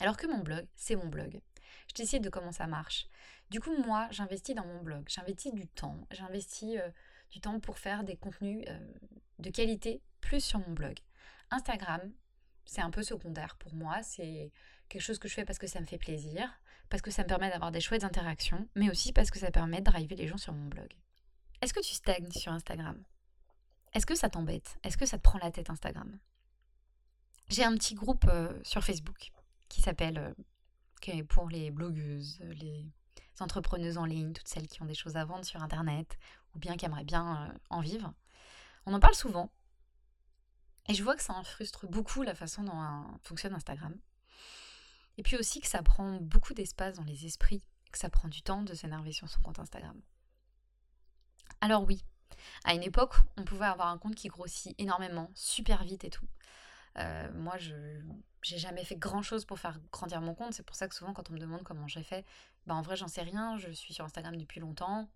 Alors 0.00 0.16
que 0.16 0.26
mon 0.26 0.40
blog, 0.40 0.66
c'est 0.74 0.96
mon 0.96 1.06
blog. 1.06 1.40
Je 1.88 1.94
décide 1.94 2.22
de 2.22 2.28
comment 2.28 2.52
ça 2.52 2.66
marche. 2.66 3.06
Du 3.50 3.60
coup, 3.60 3.74
moi, 3.86 4.08
j'investis 4.10 4.54
dans 4.54 4.66
mon 4.66 4.82
blog, 4.82 5.04
j'investis 5.08 5.54
du 5.54 5.66
temps, 5.68 6.06
j'investis 6.10 6.76
euh, 6.76 6.90
du 7.30 7.40
temps 7.40 7.60
pour 7.60 7.78
faire 7.78 8.04
des 8.04 8.16
contenus 8.16 8.64
euh, 8.68 8.92
de 9.38 9.50
qualité 9.50 10.02
plus 10.20 10.42
sur 10.42 10.58
mon 10.60 10.72
blog. 10.72 10.98
Instagram, 11.50 12.00
c'est 12.64 12.80
un 12.80 12.90
peu 12.90 13.02
secondaire 13.02 13.56
pour 13.56 13.74
moi, 13.74 14.02
c'est 14.02 14.50
quelque 14.88 15.02
chose 15.02 15.18
que 15.18 15.28
je 15.28 15.34
fais 15.34 15.44
parce 15.44 15.58
que 15.58 15.66
ça 15.66 15.80
me 15.80 15.86
fait 15.86 15.98
plaisir, 15.98 16.48
parce 16.88 17.02
que 17.02 17.10
ça 17.10 17.22
me 17.22 17.28
permet 17.28 17.50
d'avoir 17.50 17.72
des 17.72 17.80
chouettes 17.80 18.04
interactions, 18.04 18.68
mais 18.74 18.90
aussi 18.90 19.12
parce 19.12 19.30
que 19.30 19.38
ça 19.38 19.50
permet 19.50 19.78
de 19.78 19.84
driver 19.84 20.16
les 20.16 20.26
gens 20.26 20.36
sur 20.36 20.52
mon 20.52 20.66
blog. 20.66 20.92
Est-ce 21.60 21.74
que 21.74 21.80
tu 21.80 21.94
stagnes 21.94 22.30
sur 22.30 22.52
Instagram? 22.52 23.02
Est-ce 23.92 24.06
que 24.06 24.14
ça 24.14 24.28
t'embête? 24.28 24.76
Est-ce 24.82 24.96
que 24.96 25.06
ça 25.06 25.18
te 25.18 25.22
prend 25.22 25.38
la 25.38 25.50
tête 25.50 25.70
Instagram? 25.70 26.18
J'ai 27.48 27.64
un 27.64 27.74
petit 27.74 27.94
groupe 27.94 28.24
euh, 28.28 28.58
sur 28.64 28.82
Facebook 28.82 29.30
qui 29.68 29.82
s'appelle 29.82 30.18
euh, 30.18 31.24
pour 31.28 31.48
les 31.48 31.70
blogueuses, 31.70 32.40
les 32.40 32.86
entrepreneuses 33.40 33.98
en 33.98 34.04
ligne, 34.04 34.32
toutes 34.32 34.48
celles 34.48 34.66
qui 34.66 34.82
ont 34.82 34.86
des 34.86 34.94
choses 34.94 35.16
à 35.16 35.24
vendre 35.24 35.44
sur 35.44 35.62
Internet 35.62 36.18
ou 36.54 36.58
bien 36.58 36.76
qui 36.76 36.84
aimeraient 36.84 37.04
bien 37.04 37.48
euh, 37.48 37.58
en 37.70 37.80
vivre. 37.80 38.12
On 38.86 38.94
en 38.94 39.00
parle 39.00 39.14
souvent. 39.14 39.50
Et 40.88 40.94
je 40.94 41.02
vois 41.02 41.16
que 41.16 41.22
ça 41.22 41.32
en 41.32 41.44
frustre 41.44 41.86
beaucoup 41.86 42.22
la 42.22 42.34
façon 42.34 42.62
dont 42.62 43.18
fonctionne 43.22 43.54
Instagram. 43.54 43.94
Et 45.16 45.22
puis 45.22 45.36
aussi 45.36 45.60
que 45.60 45.68
ça 45.68 45.82
prend 45.82 46.20
beaucoup 46.20 46.54
d'espace 46.54 46.96
dans 46.96 47.04
les 47.04 47.24
esprits, 47.24 47.64
que 47.90 47.98
ça 47.98 48.10
prend 48.10 48.28
du 48.28 48.42
temps 48.42 48.62
de 48.62 48.74
s'énerver 48.74 49.12
sur 49.12 49.28
son 49.28 49.40
compte 49.40 49.58
Instagram. 49.58 49.98
Alors 51.60 51.84
oui, 51.84 52.04
à 52.64 52.74
une 52.74 52.82
époque, 52.82 53.14
on 53.38 53.44
pouvait 53.44 53.64
avoir 53.64 53.88
un 53.88 53.98
compte 53.98 54.14
qui 54.14 54.28
grossit 54.28 54.74
énormément, 54.78 55.30
super 55.34 55.84
vite 55.84 56.04
et 56.04 56.10
tout. 56.10 56.28
Euh, 56.98 57.30
moi, 57.32 57.56
je 57.58 57.74
j'ai 58.42 58.58
jamais 58.58 58.84
fait 58.84 58.96
grand 58.96 59.22
chose 59.22 59.46
pour 59.46 59.58
faire 59.58 59.80
grandir 59.90 60.20
mon 60.20 60.34
compte. 60.34 60.52
C'est 60.52 60.62
pour 60.62 60.76
ça 60.76 60.86
que 60.86 60.94
souvent, 60.94 61.14
quand 61.14 61.30
on 61.30 61.32
me 61.32 61.38
demande 61.38 61.62
comment 61.62 61.88
j'ai 61.88 62.02
fait, 62.02 62.26
bah 62.66 62.74
en 62.74 62.82
vrai, 62.82 62.94
j'en 62.94 63.08
sais 63.08 63.22
rien. 63.22 63.56
Je 63.56 63.70
suis 63.70 63.94
sur 63.94 64.04
Instagram 64.04 64.36
depuis 64.36 64.60
longtemps. 64.60 65.08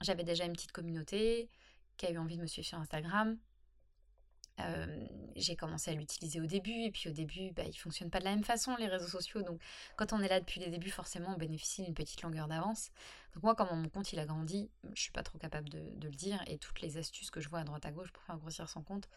J'avais 0.00 0.24
déjà 0.24 0.44
une 0.44 0.52
petite 0.52 0.72
communauté 0.72 1.48
qui 1.96 2.06
a 2.06 2.10
eu 2.10 2.18
envie 2.18 2.36
de 2.36 2.42
me 2.42 2.46
suivre 2.46 2.66
sur 2.66 2.78
Instagram. 2.78 3.38
J'ai 5.36 5.54
commencé 5.54 5.90
à 5.90 5.94
l'utiliser 5.94 6.40
au 6.40 6.46
début 6.46 6.84
et 6.84 6.90
puis 6.90 7.10
au 7.10 7.12
début 7.12 7.52
bah, 7.52 7.64
il 7.66 7.74
fonctionne 7.74 8.08
pas 8.08 8.20
de 8.20 8.24
la 8.24 8.30
même 8.30 8.44
façon 8.44 8.74
les 8.76 8.88
réseaux 8.88 9.06
sociaux. 9.06 9.42
Donc 9.42 9.60
quand 9.96 10.14
on 10.14 10.20
est 10.20 10.28
là 10.28 10.40
depuis 10.40 10.60
les 10.60 10.70
débuts 10.70 10.90
forcément 10.90 11.34
on 11.34 11.36
bénéficie 11.36 11.82
d'une 11.82 11.94
petite 11.94 12.22
longueur 12.22 12.48
d'avance. 12.48 12.90
Donc 13.34 13.42
moi 13.42 13.54
comme 13.54 13.68
mon 13.78 13.88
compte 13.90 14.12
il 14.14 14.18
a 14.18 14.24
grandi 14.24 14.70
je 14.94 15.02
suis 15.02 15.12
pas 15.12 15.22
trop 15.22 15.38
capable 15.38 15.68
de, 15.68 15.78
le 16.02 16.10
dire. 16.10 16.42
Et 16.46 16.56
toutes 16.56 16.80
les 16.80 16.96
astuces 16.96 17.30
que 17.30 17.40
je 17.40 17.50
vois 17.50 17.60
à 17.60 17.64
droite 17.64 17.84
à 17.84 17.92
gauche 17.92 18.10
pour 18.12 18.22
faire 18.22 18.38
grossir 18.38 18.68
son 18.68 18.82
compte 18.82 19.08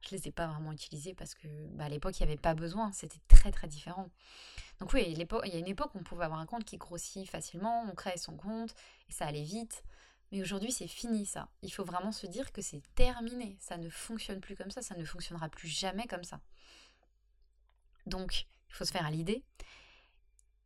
je 0.00 0.14
les 0.14 0.28
ai 0.28 0.30
pas 0.30 0.46
vraiment 0.46 0.70
utilisées 0.70 1.14
parce 1.14 1.34
que 1.34 1.48
bah, 1.72 1.86
à 1.86 1.88
l'époque 1.88 2.20
il 2.20 2.26
n'y 2.26 2.30
avait 2.30 2.40
pas 2.40 2.54
besoin. 2.54 2.92
C'était 2.92 3.20
très 3.26 3.50
très 3.50 3.66
différent. 3.66 4.10
Donc 4.78 4.92
oui 4.92 5.04
il 5.08 5.18
y 5.18 5.56
a 5.56 5.58
une 5.58 5.66
époque 5.66 5.92
où 5.96 5.98
on 5.98 6.04
pouvait 6.04 6.24
avoir 6.24 6.38
un 6.38 6.46
compte 6.46 6.64
qui 6.64 6.76
grossit 6.76 7.28
facilement 7.28 7.84
on 7.90 7.94
crée 7.96 8.16
son 8.16 8.36
compte 8.36 8.74
et 9.08 9.12
ça 9.12 9.26
allait 9.26 9.42
vite 9.42 9.82
mais 10.34 10.42
aujourd'hui, 10.42 10.72
c'est 10.72 10.88
fini 10.88 11.26
ça. 11.26 11.48
Il 11.62 11.72
faut 11.72 11.84
vraiment 11.84 12.10
se 12.10 12.26
dire 12.26 12.50
que 12.50 12.60
c'est 12.60 12.82
terminé. 12.96 13.56
Ça 13.60 13.76
ne 13.76 13.88
fonctionne 13.88 14.40
plus 14.40 14.56
comme 14.56 14.72
ça. 14.72 14.82
Ça 14.82 14.96
ne 14.96 15.04
fonctionnera 15.04 15.48
plus 15.48 15.68
jamais 15.68 16.08
comme 16.08 16.24
ça. 16.24 16.40
Donc, 18.06 18.48
il 18.68 18.74
faut 18.74 18.84
se 18.84 18.90
faire 18.90 19.06
à 19.06 19.12
l'idée. 19.12 19.44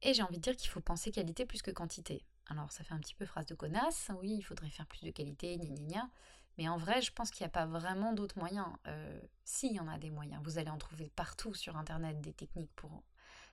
Et 0.00 0.14
j'ai 0.14 0.22
envie 0.22 0.38
de 0.38 0.42
dire 0.42 0.56
qu'il 0.56 0.70
faut 0.70 0.80
penser 0.80 1.12
qualité 1.12 1.44
plus 1.44 1.60
que 1.60 1.70
quantité. 1.70 2.24
Alors, 2.46 2.72
ça 2.72 2.82
fait 2.82 2.94
un 2.94 2.98
petit 2.98 3.14
peu 3.14 3.26
phrase 3.26 3.44
de 3.44 3.54
connasse. 3.54 4.10
Oui, 4.22 4.36
il 4.38 4.42
faudrait 4.42 4.70
faire 4.70 4.86
plus 4.86 5.02
de 5.02 5.10
qualité, 5.10 5.58
gna 5.58 5.66
gna 5.66 5.82
gna. 5.82 6.10
Mais 6.56 6.66
en 6.66 6.78
vrai, 6.78 7.02
je 7.02 7.12
pense 7.12 7.30
qu'il 7.30 7.44
n'y 7.44 7.48
a 7.48 7.52
pas 7.52 7.66
vraiment 7.66 8.14
d'autres 8.14 8.38
moyens. 8.38 8.68
Euh, 8.86 9.20
si, 9.44 9.66
il 9.66 9.76
y 9.76 9.80
en 9.80 9.88
a 9.88 9.98
des 9.98 10.08
moyens. 10.08 10.40
Vous 10.44 10.56
allez 10.56 10.70
en 10.70 10.78
trouver 10.78 11.10
partout 11.14 11.52
sur 11.52 11.76
Internet 11.76 12.22
des 12.22 12.32
techniques 12.32 12.74
pour 12.74 13.04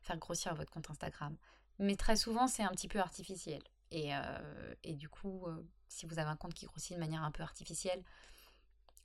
faire 0.02 0.16
grossir 0.16 0.56
votre 0.56 0.72
compte 0.72 0.90
Instagram. 0.90 1.36
Mais 1.78 1.98
très 1.98 2.16
souvent, 2.16 2.48
c'est 2.48 2.64
un 2.64 2.72
petit 2.72 2.88
peu 2.88 3.00
artificiel. 3.00 3.62
Et, 3.92 4.16
euh, 4.16 4.76
du 4.86 5.10
coup, 5.10 5.46
euh, 5.48 5.62
si 5.96 6.06
vous 6.06 6.20
avez 6.20 6.30
un 6.30 6.36
compte 6.36 6.54
qui 6.54 6.66
grossit 6.66 6.94
de 6.94 7.00
manière 7.00 7.24
un 7.24 7.32
peu 7.32 7.42
artificielle, 7.42 8.04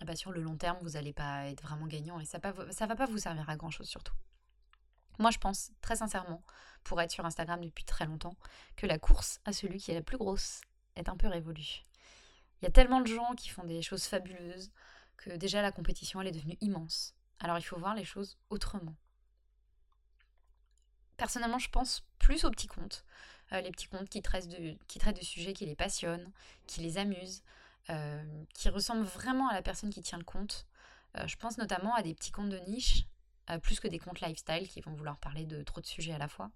eh 0.00 0.04
ben, 0.04 0.16
sur 0.16 0.32
le 0.32 0.42
long 0.42 0.56
terme, 0.56 0.78
vous 0.82 0.90
n'allez 0.90 1.12
pas 1.12 1.46
être 1.46 1.62
vraiment 1.62 1.86
gagnant 1.86 2.18
et 2.18 2.24
ça 2.24 2.38
ne 2.38 2.86
va 2.86 2.96
pas 2.96 3.06
vous 3.06 3.18
servir 3.18 3.48
à 3.48 3.56
grand 3.56 3.70
chose 3.70 3.88
surtout. 3.88 4.14
Moi, 5.18 5.30
je 5.30 5.38
pense 5.38 5.70
très 5.82 5.96
sincèrement, 5.96 6.42
pour 6.82 7.00
être 7.00 7.12
sur 7.12 7.24
Instagram 7.24 7.60
depuis 7.62 7.84
très 7.84 8.06
longtemps, 8.06 8.34
que 8.76 8.86
la 8.86 8.98
course 8.98 9.40
à 9.44 9.52
celui 9.52 9.78
qui 9.78 9.92
est 9.92 9.94
la 9.94 10.02
plus 10.02 10.16
grosse 10.16 10.62
est 10.96 11.08
un 11.08 11.16
peu 11.16 11.28
révolue. 11.28 11.84
Il 12.60 12.64
y 12.64 12.68
a 12.68 12.72
tellement 12.72 13.00
de 13.00 13.06
gens 13.06 13.34
qui 13.34 13.50
font 13.50 13.64
des 13.64 13.82
choses 13.82 14.04
fabuleuses 14.04 14.72
que 15.16 15.30
déjà 15.30 15.62
la 15.62 15.72
compétition 15.72 16.20
elle 16.20 16.28
est 16.28 16.32
devenue 16.32 16.58
immense. 16.60 17.14
Alors 17.38 17.58
il 17.58 17.62
faut 17.62 17.78
voir 17.78 17.94
les 17.94 18.04
choses 18.04 18.38
autrement. 18.48 18.96
Personnellement, 21.16 21.58
je 21.58 21.70
pense 21.70 22.02
plus 22.18 22.44
aux 22.44 22.50
petits 22.50 22.66
comptes. 22.66 23.04
Euh, 23.52 23.60
les 23.60 23.70
petits 23.70 23.88
comptes 23.88 24.08
qui 24.08 24.22
traitent, 24.22 24.48
de, 24.48 24.76
qui 24.86 25.00
sujets 25.24 25.52
qui 25.52 25.66
les 25.66 25.74
passionnent, 25.74 26.30
qui 26.66 26.80
les 26.80 26.98
amusent, 26.98 27.42
euh, 27.90 28.22
qui 28.54 28.68
ressemblent 28.68 29.04
vraiment 29.04 29.48
à 29.48 29.54
la 29.54 29.62
personne 29.62 29.90
qui 29.90 30.02
tient 30.02 30.18
le 30.18 30.24
compte. 30.24 30.66
Euh, 31.16 31.26
je 31.26 31.36
pense 31.36 31.58
notamment 31.58 31.94
à 31.94 32.02
des 32.02 32.14
petits 32.14 32.30
comptes 32.30 32.50
de 32.50 32.58
niche, 32.68 33.06
plus 33.62 33.80
que 33.80 33.88
des 33.88 33.98
comptes 33.98 34.20
lifestyle 34.20 34.68
qui 34.68 34.80
vont 34.80 34.92
vouloir 34.92 35.18
parler 35.18 35.44
de 35.44 35.64
trop 35.64 35.80
de 35.80 35.86
sujets 35.86 36.12
à 36.12 36.18
la 36.18 36.28
fois. 36.28 36.52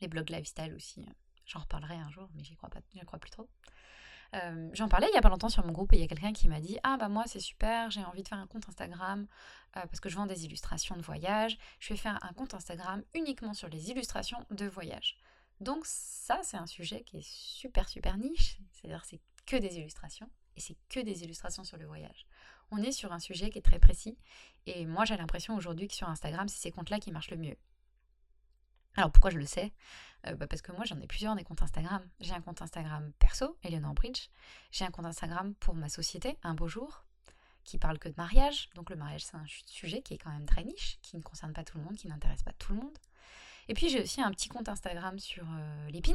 Les 0.00 0.08
blogs 0.08 0.28
lifestyle 0.28 0.74
aussi, 0.74 1.06
j'en 1.46 1.60
reparlerai 1.60 1.94
un 1.94 2.10
jour, 2.10 2.28
mais 2.34 2.42
j'y 2.42 2.56
crois, 2.56 2.68
pas, 2.70 2.80
crois 3.06 3.20
plus 3.20 3.30
trop. 3.30 3.48
J'en 4.72 4.88
parlais 4.88 5.06
il 5.12 5.14
y 5.14 5.16
a 5.16 5.20
pas 5.20 5.28
longtemps 5.28 5.48
sur 5.48 5.64
mon 5.64 5.70
groupe 5.70 5.92
et 5.92 5.96
il 5.96 6.00
y 6.00 6.04
a 6.04 6.08
quelqu'un 6.08 6.32
qui 6.32 6.48
m'a 6.48 6.58
dit 6.58 6.76
Ah, 6.82 6.96
bah 6.98 7.08
moi 7.08 7.22
c'est 7.28 7.38
super, 7.38 7.88
j'ai 7.92 8.02
envie 8.04 8.24
de 8.24 8.28
faire 8.28 8.38
un 8.38 8.48
compte 8.48 8.68
Instagram 8.68 9.28
parce 9.74 10.00
que 10.00 10.08
je 10.08 10.16
vends 10.16 10.26
des 10.26 10.44
illustrations 10.44 10.96
de 10.96 11.02
voyage. 11.02 11.56
Je 11.78 11.90
vais 11.90 11.96
faire 11.96 12.18
un 12.24 12.32
compte 12.32 12.52
Instagram 12.52 13.04
uniquement 13.14 13.54
sur 13.54 13.68
les 13.68 13.90
illustrations 13.92 14.44
de 14.50 14.66
voyage. 14.66 15.16
Donc 15.64 15.86
ça, 15.86 16.38
c'est 16.42 16.58
un 16.58 16.66
sujet 16.66 17.02
qui 17.04 17.16
est 17.16 17.26
super 17.26 17.88
super 17.88 18.18
niche, 18.18 18.58
c'est-à-dire 18.70 19.04
c'est 19.06 19.20
que 19.46 19.56
des 19.56 19.78
illustrations 19.78 20.28
et 20.56 20.60
c'est 20.60 20.76
que 20.90 21.00
des 21.00 21.24
illustrations 21.24 21.64
sur 21.64 21.78
le 21.78 21.86
voyage. 21.86 22.26
On 22.70 22.78
est 22.78 22.92
sur 22.92 23.12
un 23.12 23.18
sujet 23.18 23.48
qui 23.48 23.58
est 23.58 23.62
très 23.62 23.78
précis 23.78 24.18
et 24.66 24.84
moi 24.84 25.06
j'ai 25.06 25.16
l'impression 25.16 25.56
aujourd'hui 25.56 25.88
que 25.88 25.94
sur 25.94 26.08
Instagram, 26.08 26.48
c'est 26.48 26.60
ces 26.60 26.70
comptes-là 26.70 27.00
qui 27.00 27.10
marchent 27.12 27.30
le 27.30 27.38
mieux. 27.38 27.56
Alors 28.96 29.10
pourquoi 29.10 29.30
je 29.30 29.38
le 29.38 29.46
sais? 29.46 29.72
Euh, 30.26 30.34
bah, 30.34 30.46
Parce 30.46 30.60
que 30.60 30.72
moi 30.72 30.84
j'en 30.84 31.00
ai 31.00 31.06
plusieurs 31.06 31.34
des 31.34 31.44
comptes 31.44 31.62
Instagram. 31.62 32.06
J'ai 32.20 32.34
un 32.34 32.42
compte 32.42 32.60
Instagram 32.60 33.12
perso, 33.18 33.56
Eleanor 33.62 33.94
Bridge. 33.94 34.28
J'ai 34.70 34.84
un 34.84 34.90
compte 34.90 35.06
Instagram 35.06 35.54
pour 35.54 35.74
ma 35.74 35.88
société, 35.88 36.36
Un 36.42 36.54
Beau 36.54 36.68
Jour, 36.68 37.06
qui 37.64 37.78
parle 37.78 37.98
que 37.98 38.10
de 38.10 38.14
mariage. 38.18 38.68
Donc 38.74 38.90
le 38.90 38.96
mariage 38.96 39.24
c'est 39.24 39.36
un 39.36 39.46
sujet 39.64 40.02
qui 40.02 40.12
est 40.12 40.18
quand 40.18 40.30
même 40.30 40.46
très 40.46 40.62
niche, 40.62 40.98
qui 41.00 41.16
ne 41.16 41.22
concerne 41.22 41.54
pas 41.54 41.64
tout 41.64 41.78
le 41.78 41.84
monde, 41.84 41.96
qui 41.96 42.06
n'intéresse 42.06 42.42
pas 42.42 42.52
tout 42.52 42.74
le 42.74 42.80
monde. 42.80 42.98
Et 43.68 43.74
puis 43.74 43.88
j'ai 43.88 44.02
aussi 44.02 44.20
un 44.20 44.30
petit 44.30 44.48
compte 44.48 44.68
Instagram 44.68 45.18
sur 45.18 45.44
euh, 45.48 45.88
les 45.88 46.00
pins, 46.00 46.12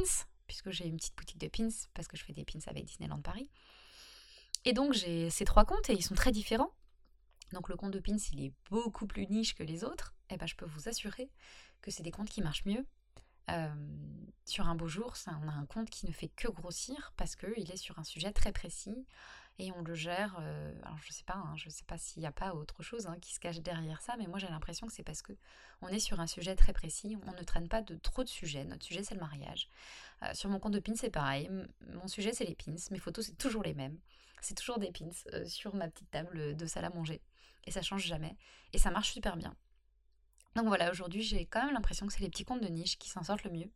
puisque 0.47 0.71
j'ai 0.71 0.87
une 0.87 0.97
petite 0.97 1.15
boutique 1.15 1.37
de 1.37 1.47
pins, 1.47 1.69
parce 1.93 2.07
que 2.07 2.17
je 2.17 2.23
fais 2.23 2.33
des 2.33 2.45
pins 2.45 2.59
avec 2.67 2.85
Disneyland 2.85 3.21
Paris. 3.21 3.49
Et 4.65 4.73
donc 4.73 4.93
j'ai 4.93 5.29
ces 5.29 5.45
trois 5.45 5.65
comptes 5.65 5.89
et 5.89 5.93
ils 5.93 6.03
sont 6.03 6.15
très 6.15 6.31
différents. 6.31 6.73
Donc 7.53 7.69
le 7.69 7.75
compte 7.75 7.91
de 7.91 7.99
pins, 7.99 8.17
il 8.33 8.45
est 8.45 8.53
beaucoup 8.69 9.07
plus 9.07 9.27
niche 9.27 9.55
que 9.55 9.63
les 9.63 9.83
autres. 9.83 10.15
Et 10.29 10.35
eh 10.35 10.37
ben 10.37 10.45
je 10.45 10.55
peux 10.55 10.65
vous 10.65 10.87
assurer 10.87 11.31
que 11.81 11.91
c'est 11.91 12.03
des 12.03 12.11
comptes 12.11 12.29
qui 12.29 12.41
marchent 12.41 12.65
mieux. 12.65 12.85
Euh, 13.49 13.73
sur 14.45 14.67
un 14.67 14.75
beau 14.75 14.87
jour, 14.87 15.13
on 15.27 15.47
a 15.47 15.51
un 15.51 15.65
compte 15.65 15.89
qui 15.89 16.05
ne 16.05 16.11
fait 16.11 16.29
que 16.29 16.47
grossir 16.47 17.13
parce 17.17 17.35
qu'il 17.35 17.71
est 17.71 17.77
sur 17.77 17.97
un 17.97 18.03
sujet 18.03 18.31
très 18.31 18.51
précis 18.51 19.07
et 19.59 19.71
on 19.73 19.81
le 19.81 19.93
gère. 19.93 20.37
Euh, 20.39 20.73
alors 20.83 20.97
je 21.03 21.11
sais 21.11 21.23
pas, 21.25 21.35
hein, 21.35 21.53
je 21.55 21.69
sais 21.69 21.83
pas 21.83 21.97
s'il 21.97 22.21
n'y 22.21 22.27
a 22.27 22.31
pas 22.31 22.55
autre 22.55 22.81
chose 22.81 23.05
hein, 23.05 23.17
qui 23.21 23.33
se 23.33 23.39
cache 23.39 23.59
derrière 23.59 24.01
ça, 24.01 24.15
mais 24.17 24.25
moi 24.25 24.39
j'ai 24.39 24.47
l'impression 24.47 24.87
que 24.87 24.93
c'est 24.93 25.03
parce 25.03 25.21
que 25.21 25.33
on 25.81 25.89
est 25.89 25.99
sur 25.99 26.19
un 26.19 26.27
sujet 26.27 26.55
très 26.55 26.73
précis, 26.73 27.17
on 27.27 27.31
ne 27.31 27.43
traîne 27.43 27.67
pas 27.67 27.81
de 27.81 27.95
trop 27.95 28.23
de 28.23 28.29
sujets. 28.29 28.63
Notre 28.63 28.85
sujet 28.85 29.03
c'est 29.03 29.13
le 29.13 29.19
mariage. 29.19 29.69
Euh, 30.23 30.33
sur 30.33 30.49
mon 30.49 30.59
compte 30.59 30.73
de 30.73 30.79
pins 30.79 30.95
c'est 30.95 31.11
pareil, 31.11 31.51
mon 31.93 32.07
sujet 32.07 32.33
c'est 32.33 32.45
les 32.45 32.55
pins, 32.55 32.75
mes 32.89 32.99
photos 32.99 33.25
c'est 33.25 33.37
toujours 33.37 33.63
les 33.63 33.73
mêmes, 33.73 33.99
c'est 34.41 34.55
toujours 34.55 34.79
des 34.79 34.91
pins 34.91 35.09
euh, 35.33 35.45
sur 35.45 35.75
ma 35.75 35.89
petite 35.89 36.09
table 36.09 36.55
de 36.55 36.65
salle 36.65 36.85
à 36.85 36.89
manger 36.89 37.21
et 37.65 37.71
ça 37.71 37.81
change 37.81 38.05
jamais 38.05 38.35
et 38.73 38.77
ça 38.77 38.89
marche 38.91 39.11
super 39.11 39.35
bien. 39.35 39.53
Donc 40.55 40.67
voilà, 40.67 40.89
aujourd'hui 40.89 41.21
j'ai 41.21 41.45
quand 41.45 41.65
même 41.65 41.73
l'impression 41.73 42.07
que 42.07 42.13
c'est 42.13 42.21
les 42.21 42.29
petits 42.29 42.45
comptes 42.45 42.63
de 42.63 42.69
niche 42.69 42.97
qui 42.97 43.09
s'en 43.09 43.23
sortent 43.23 43.43
le 43.43 43.51
mieux 43.51 43.69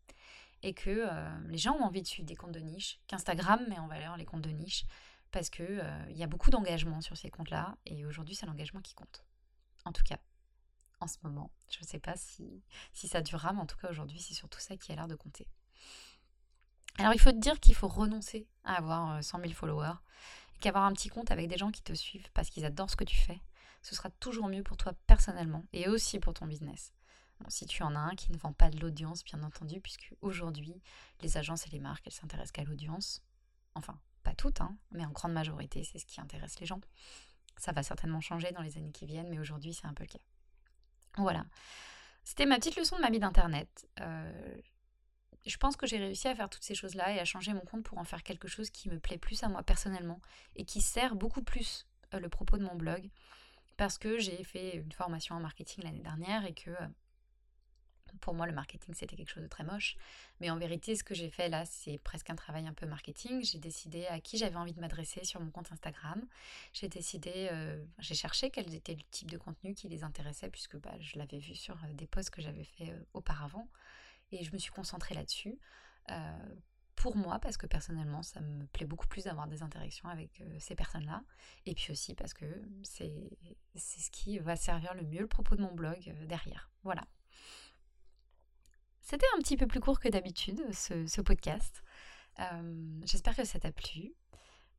et 0.63 0.73
que 0.73 1.09
les 1.49 1.57
gens 1.57 1.75
ont 1.75 1.83
envie 1.83 2.01
de 2.01 2.07
suivre 2.07 2.25
des 2.25 2.37
comptes 2.37 2.53
de 2.53 2.59
niche, 2.61 3.01
qu'Instagram 3.07 3.65
met 3.67 3.77
en 3.77 3.87
valeur 3.87 4.15
les 4.15 4.23
comptes 4.23 4.43
de 4.43 4.49
niche 4.49 4.85
parce 5.33 5.49
qu'il 5.49 5.65
euh, 5.65 6.11
y 6.11 6.23
a 6.23 6.27
beaucoup 6.27 6.51
d'engagement 6.51 7.01
sur 7.01 7.17
ces 7.17 7.29
comptes-là, 7.29 7.75
et 7.85 8.05
aujourd'hui 8.05 8.35
c'est 8.35 8.45
l'engagement 8.45 8.81
qui 8.81 8.93
compte. 8.93 9.25
En 9.83 9.91
tout 9.91 10.03
cas, 10.03 10.19
en 11.01 11.07
ce 11.07 11.17
moment. 11.23 11.51
Je 11.69 11.79
ne 11.81 11.85
sais 11.85 11.99
pas 11.99 12.15
si, 12.15 12.63
si 12.93 13.07
ça 13.07 13.21
durera, 13.21 13.51
mais 13.51 13.59
en 13.59 13.65
tout 13.65 13.75
cas 13.77 13.89
aujourd'hui 13.89 14.19
c'est 14.19 14.35
surtout 14.35 14.59
ça 14.59 14.77
qui 14.77 14.91
a 14.91 14.95
l'air 14.95 15.07
de 15.07 15.15
compter. 15.15 15.47
Alors 16.99 17.13
il 17.13 17.19
faut 17.19 17.31
te 17.31 17.39
dire 17.39 17.59
qu'il 17.59 17.73
faut 17.73 17.87
renoncer 17.87 18.47
à 18.63 18.75
avoir 18.75 19.23
100 19.23 19.39
euh, 19.39 19.41
000 19.41 19.53
followers, 19.53 19.97
et 20.55 20.59
qu'avoir 20.59 20.85
un 20.85 20.93
petit 20.93 21.09
compte 21.09 21.31
avec 21.31 21.49
des 21.49 21.57
gens 21.57 21.71
qui 21.71 21.81
te 21.81 21.93
suivent 21.93 22.29
parce 22.33 22.51
qu'ils 22.51 22.63
adorent 22.63 22.91
ce 22.91 22.95
que 22.95 23.03
tu 23.03 23.17
fais, 23.17 23.41
ce 23.81 23.95
sera 23.95 24.11
toujours 24.11 24.47
mieux 24.47 24.63
pour 24.63 24.77
toi 24.77 24.93
personnellement, 25.07 25.65
et 25.73 25.89
aussi 25.89 26.19
pour 26.19 26.35
ton 26.35 26.45
business. 26.45 26.93
si 27.47 27.65
tu 27.65 27.81
en 27.81 27.95
as 27.95 27.99
un 27.99 28.15
qui 28.15 28.31
ne 28.31 28.37
vend 28.37 28.53
pas 28.53 28.69
de 28.69 28.79
l'audience, 28.79 29.23
bien 29.25 29.41
entendu, 29.41 29.81
puisque 29.81 30.13
aujourd'hui, 30.21 30.79
les 31.21 31.37
agences 31.37 31.65
et 31.65 31.71
les 31.71 31.79
marques, 31.79 32.05
elles 32.05 32.13
s'intéressent 32.13 32.51
qu'à 32.51 32.63
l'audience. 32.63 33.21
Enfin, 33.75 33.99
pas 34.23 34.33
toutes, 34.33 34.61
hein, 34.61 34.75
mais 34.91 35.05
en 35.05 35.11
grande 35.11 35.33
majorité, 35.33 35.83
c'est 35.83 35.99
ce 35.99 36.05
qui 36.05 36.19
intéresse 36.21 36.59
les 36.59 36.65
gens. 36.65 36.81
Ça 37.57 37.71
va 37.71 37.83
certainement 37.83 38.21
changer 38.21 38.51
dans 38.51 38.61
les 38.61 38.77
années 38.77 38.91
qui 38.91 39.05
viennent, 39.05 39.29
mais 39.29 39.39
aujourd'hui, 39.39 39.73
c'est 39.73 39.85
un 39.85 39.93
peu 39.93 40.03
le 40.03 40.09
cas. 40.09 40.19
Voilà. 41.17 41.45
C'était 42.23 42.45
ma 42.45 42.55
petite 42.55 42.75
leçon 42.75 42.95
de 42.95 43.01
ma 43.01 43.09
vie 43.09 43.19
d'Internet. 43.19 43.87
Euh, 43.99 44.57
je 45.45 45.57
pense 45.57 45.75
que 45.75 45.85
j'ai 45.85 45.97
réussi 45.97 46.27
à 46.27 46.35
faire 46.35 46.49
toutes 46.49 46.63
ces 46.63 46.75
choses-là 46.75 47.13
et 47.13 47.19
à 47.19 47.25
changer 47.25 47.53
mon 47.53 47.61
compte 47.61 47.83
pour 47.83 47.97
en 47.97 48.05
faire 48.05 48.23
quelque 48.23 48.47
chose 48.47 48.69
qui 48.69 48.89
me 48.89 48.99
plaît 48.99 49.17
plus 49.17 49.43
à 49.43 49.49
moi 49.49 49.61
personnellement 49.61 50.21
et 50.55 50.65
qui 50.65 50.81
sert 50.81 51.15
beaucoup 51.15 51.43
plus 51.43 51.85
euh, 52.13 52.19
le 52.19 52.29
propos 52.29 52.57
de 52.57 52.63
mon 52.63 52.75
blog 52.75 53.09
parce 53.75 53.97
que 53.97 54.19
j'ai 54.19 54.43
fait 54.43 54.77
une 54.77 54.91
formation 54.91 55.35
en 55.35 55.39
marketing 55.39 55.83
l'année 55.83 56.01
dernière 56.01 56.45
et 56.45 56.53
que 56.53 56.69
euh, 56.69 56.87
pour 58.21 58.33
moi, 58.33 58.45
le 58.45 58.53
marketing, 58.53 58.93
c'était 58.93 59.15
quelque 59.15 59.29
chose 59.29 59.43
de 59.43 59.47
très 59.47 59.63
moche. 59.63 59.95
Mais 60.39 60.49
en 60.49 60.57
vérité, 60.57 60.95
ce 60.95 61.03
que 61.03 61.13
j'ai 61.13 61.29
fait 61.29 61.49
là, 61.49 61.65
c'est 61.65 61.97
presque 61.99 62.29
un 62.29 62.35
travail 62.35 62.67
un 62.67 62.73
peu 62.73 62.85
marketing. 62.85 63.43
J'ai 63.43 63.59
décidé 63.59 64.05
à 64.07 64.19
qui 64.19 64.37
j'avais 64.37 64.55
envie 64.55 64.73
de 64.73 64.79
m'adresser 64.79 65.23
sur 65.23 65.39
mon 65.39 65.51
compte 65.51 65.71
Instagram. 65.71 66.25
J'ai 66.73 66.89
décidé, 66.89 67.49
euh, 67.51 67.83
j'ai 67.99 68.15
cherché 68.15 68.49
quel 68.49 68.73
était 68.73 68.95
le 68.95 69.03
type 69.11 69.29
de 69.29 69.37
contenu 69.37 69.73
qui 69.73 69.87
les 69.89 70.03
intéressait, 70.03 70.49
puisque 70.49 70.77
bah, 70.77 70.93
je 70.99 71.17
l'avais 71.17 71.39
vu 71.39 71.55
sur 71.55 71.75
euh, 71.75 71.93
des 71.93 72.07
posts 72.07 72.29
que 72.29 72.41
j'avais 72.41 72.63
fait 72.63 72.89
euh, 72.89 73.03
auparavant. 73.13 73.67
Et 74.31 74.43
je 74.43 74.51
me 74.51 74.57
suis 74.57 74.71
concentrée 74.71 75.15
là-dessus. 75.15 75.59
pour 76.95 77.17
moi, 77.17 77.39
parce 77.39 77.57
que 77.57 77.67
personnellement, 77.67 78.23
ça 78.23 78.39
me 78.39 78.65
plaît 78.67 78.85
beaucoup 78.85 79.07
plus 79.07 79.25
d'avoir 79.25 79.47
des 79.47 79.61
interactions 79.61 80.07
avec 80.09 80.41
ces 80.59 80.73
personnes-là. 80.73 81.23
Et 81.65 81.75
puis 81.75 81.91
aussi 81.91 82.15
parce 82.15 82.33
que 82.33 82.45
c'est 82.83 83.11
ce 83.75 84.09
qui 84.09 84.39
va 84.39 84.55
servir 84.55 84.93
le 84.93 85.03
mieux 85.03 85.19
le 85.21 85.27
propos 85.27 85.55
de 85.55 85.61
mon 85.61 85.73
blog 85.73 86.15
derrière. 86.27 86.71
Voilà. 86.83 87.05
C'était 89.03 89.27
un 89.35 89.39
petit 89.39 89.57
peu 89.57 89.67
plus 89.67 89.81
court 89.81 89.99
que 89.99 90.07
d'habitude, 90.07 90.63
ce, 90.71 91.21
podcast. 91.21 91.83
Euh, 92.39 93.01
j'espère 93.03 93.35
que 93.35 93.43
ça 93.43 93.59
t'a 93.59 93.71
plu. 93.71 94.13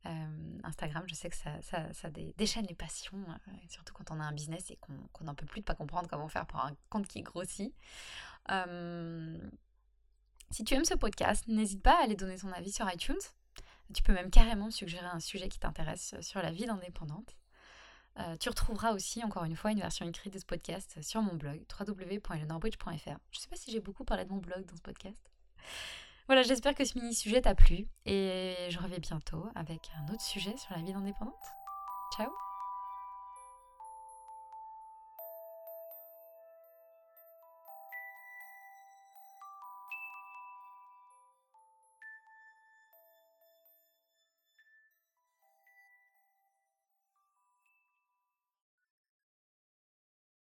Euh, 0.07 0.59
Instagram, 0.63 1.03
je 1.07 1.13
sais 1.13 1.29
que 1.29 1.35
ça, 1.35 2.09
déchaîne 2.35 2.65
les 2.65 2.73
passions, 2.73 3.23
euh, 3.29 3.51
surtout 3.69 3.93
quand 3.93 4.09
on 4.09 4.19
a 4.19 4.23
un 4.23 4.33
business 4.33 4.71
et 4.71 4.77
qu'on 4.77 5.23
n'en 5.23 5.35
peut 5.35 5.45
plus 5.45 5.61
de 5.61 5.65
pas 5.65 5.75
comprendre 5.75 6.09
comment 6.09 6.27
faire 6.27 6.47
pour 6.47 6.59
un 6.59 6.75
compte 6.89 7.07
qui 7.07 7.21
grossit. 7.21 7.73
si 10.49 10.63
tu 10.63 10.73
aimes 10.73 10.85
ce 10.85 10.95
podcast, 10.95 11.47
n'hésite 11.47 11.83
pas 11.83 11.99
à 11.99 12.03
aller 12.03 12.15
donner 12.15 12.37
ton 12.37 12.51
avis 12.51 12.71
sur 12.71 12.91
iTunes. 12.91 13.21
Tu 13.93 14.01
peux 14.01 14.13
même 14.13 14.31
carrément 14.31 14.71
suggérer 14.71 15.05
un 15.05 15.19
sujet 15.19 15.49
qui 15.49 15.59
t'intéresse 15.59 16.15
sur 16.21 16.41
la 16.41 16.51
vie 16.51 16.65
d'indépendante. 16.65 17.37
Euh, 18.19 18.37
tu 18.37 18.49
retrouveras 18.49 18.93
aussi, 18.93 19.23
encore 19.23 19.43
une 19.43 19.55
fois, 19.55 19.71
une 19.71 19.79
version 19.79 20.07
écrite 20.07 20.33
de 20.33 20.39
ce 20.39 20.45
podcast 20.45 20.97
sur 21.01 21.21
mon 21.21 21.35
blog 21.35 21.61
www.eleanorbridge.fr. 21.79 22.89
Je 23.31 23.37
ne 23.37 23.41
sais 23.41 23.49
pas 23.49 23.57
si 23.57 23.71
j'ai 23.71 23.81
beaucoup 23.81 24.05
parlé 24.05 24.25
de 24.25 24.29
mon 24.29 24.37
blog 24.37 24.65
dans 24.65 24.75
ce 24.75 24.81
podcast. 24.81 25.17
Voilà, 26.27 26.41
j'espère 26.41 26.73
que 26.73 26.85
ce 26.85 26.97
mini-sujet 26.97 27.41
t'a 27.41 27.53
plu 27.53 27.87
et 28.05 28.55
je 28.69 28.79
reviens 28.79 28.97
bientôt 28.99 29.47
avec 29.53 29.91
un 29.97 30.11
autre 30.11 30.23
sujet 30.23 30.55
sur 30.57 30.75
la 30.75 30.81
vie 30.81 30.93
d'indépendante. 30.93 31.33
Ciao 32.17 32.31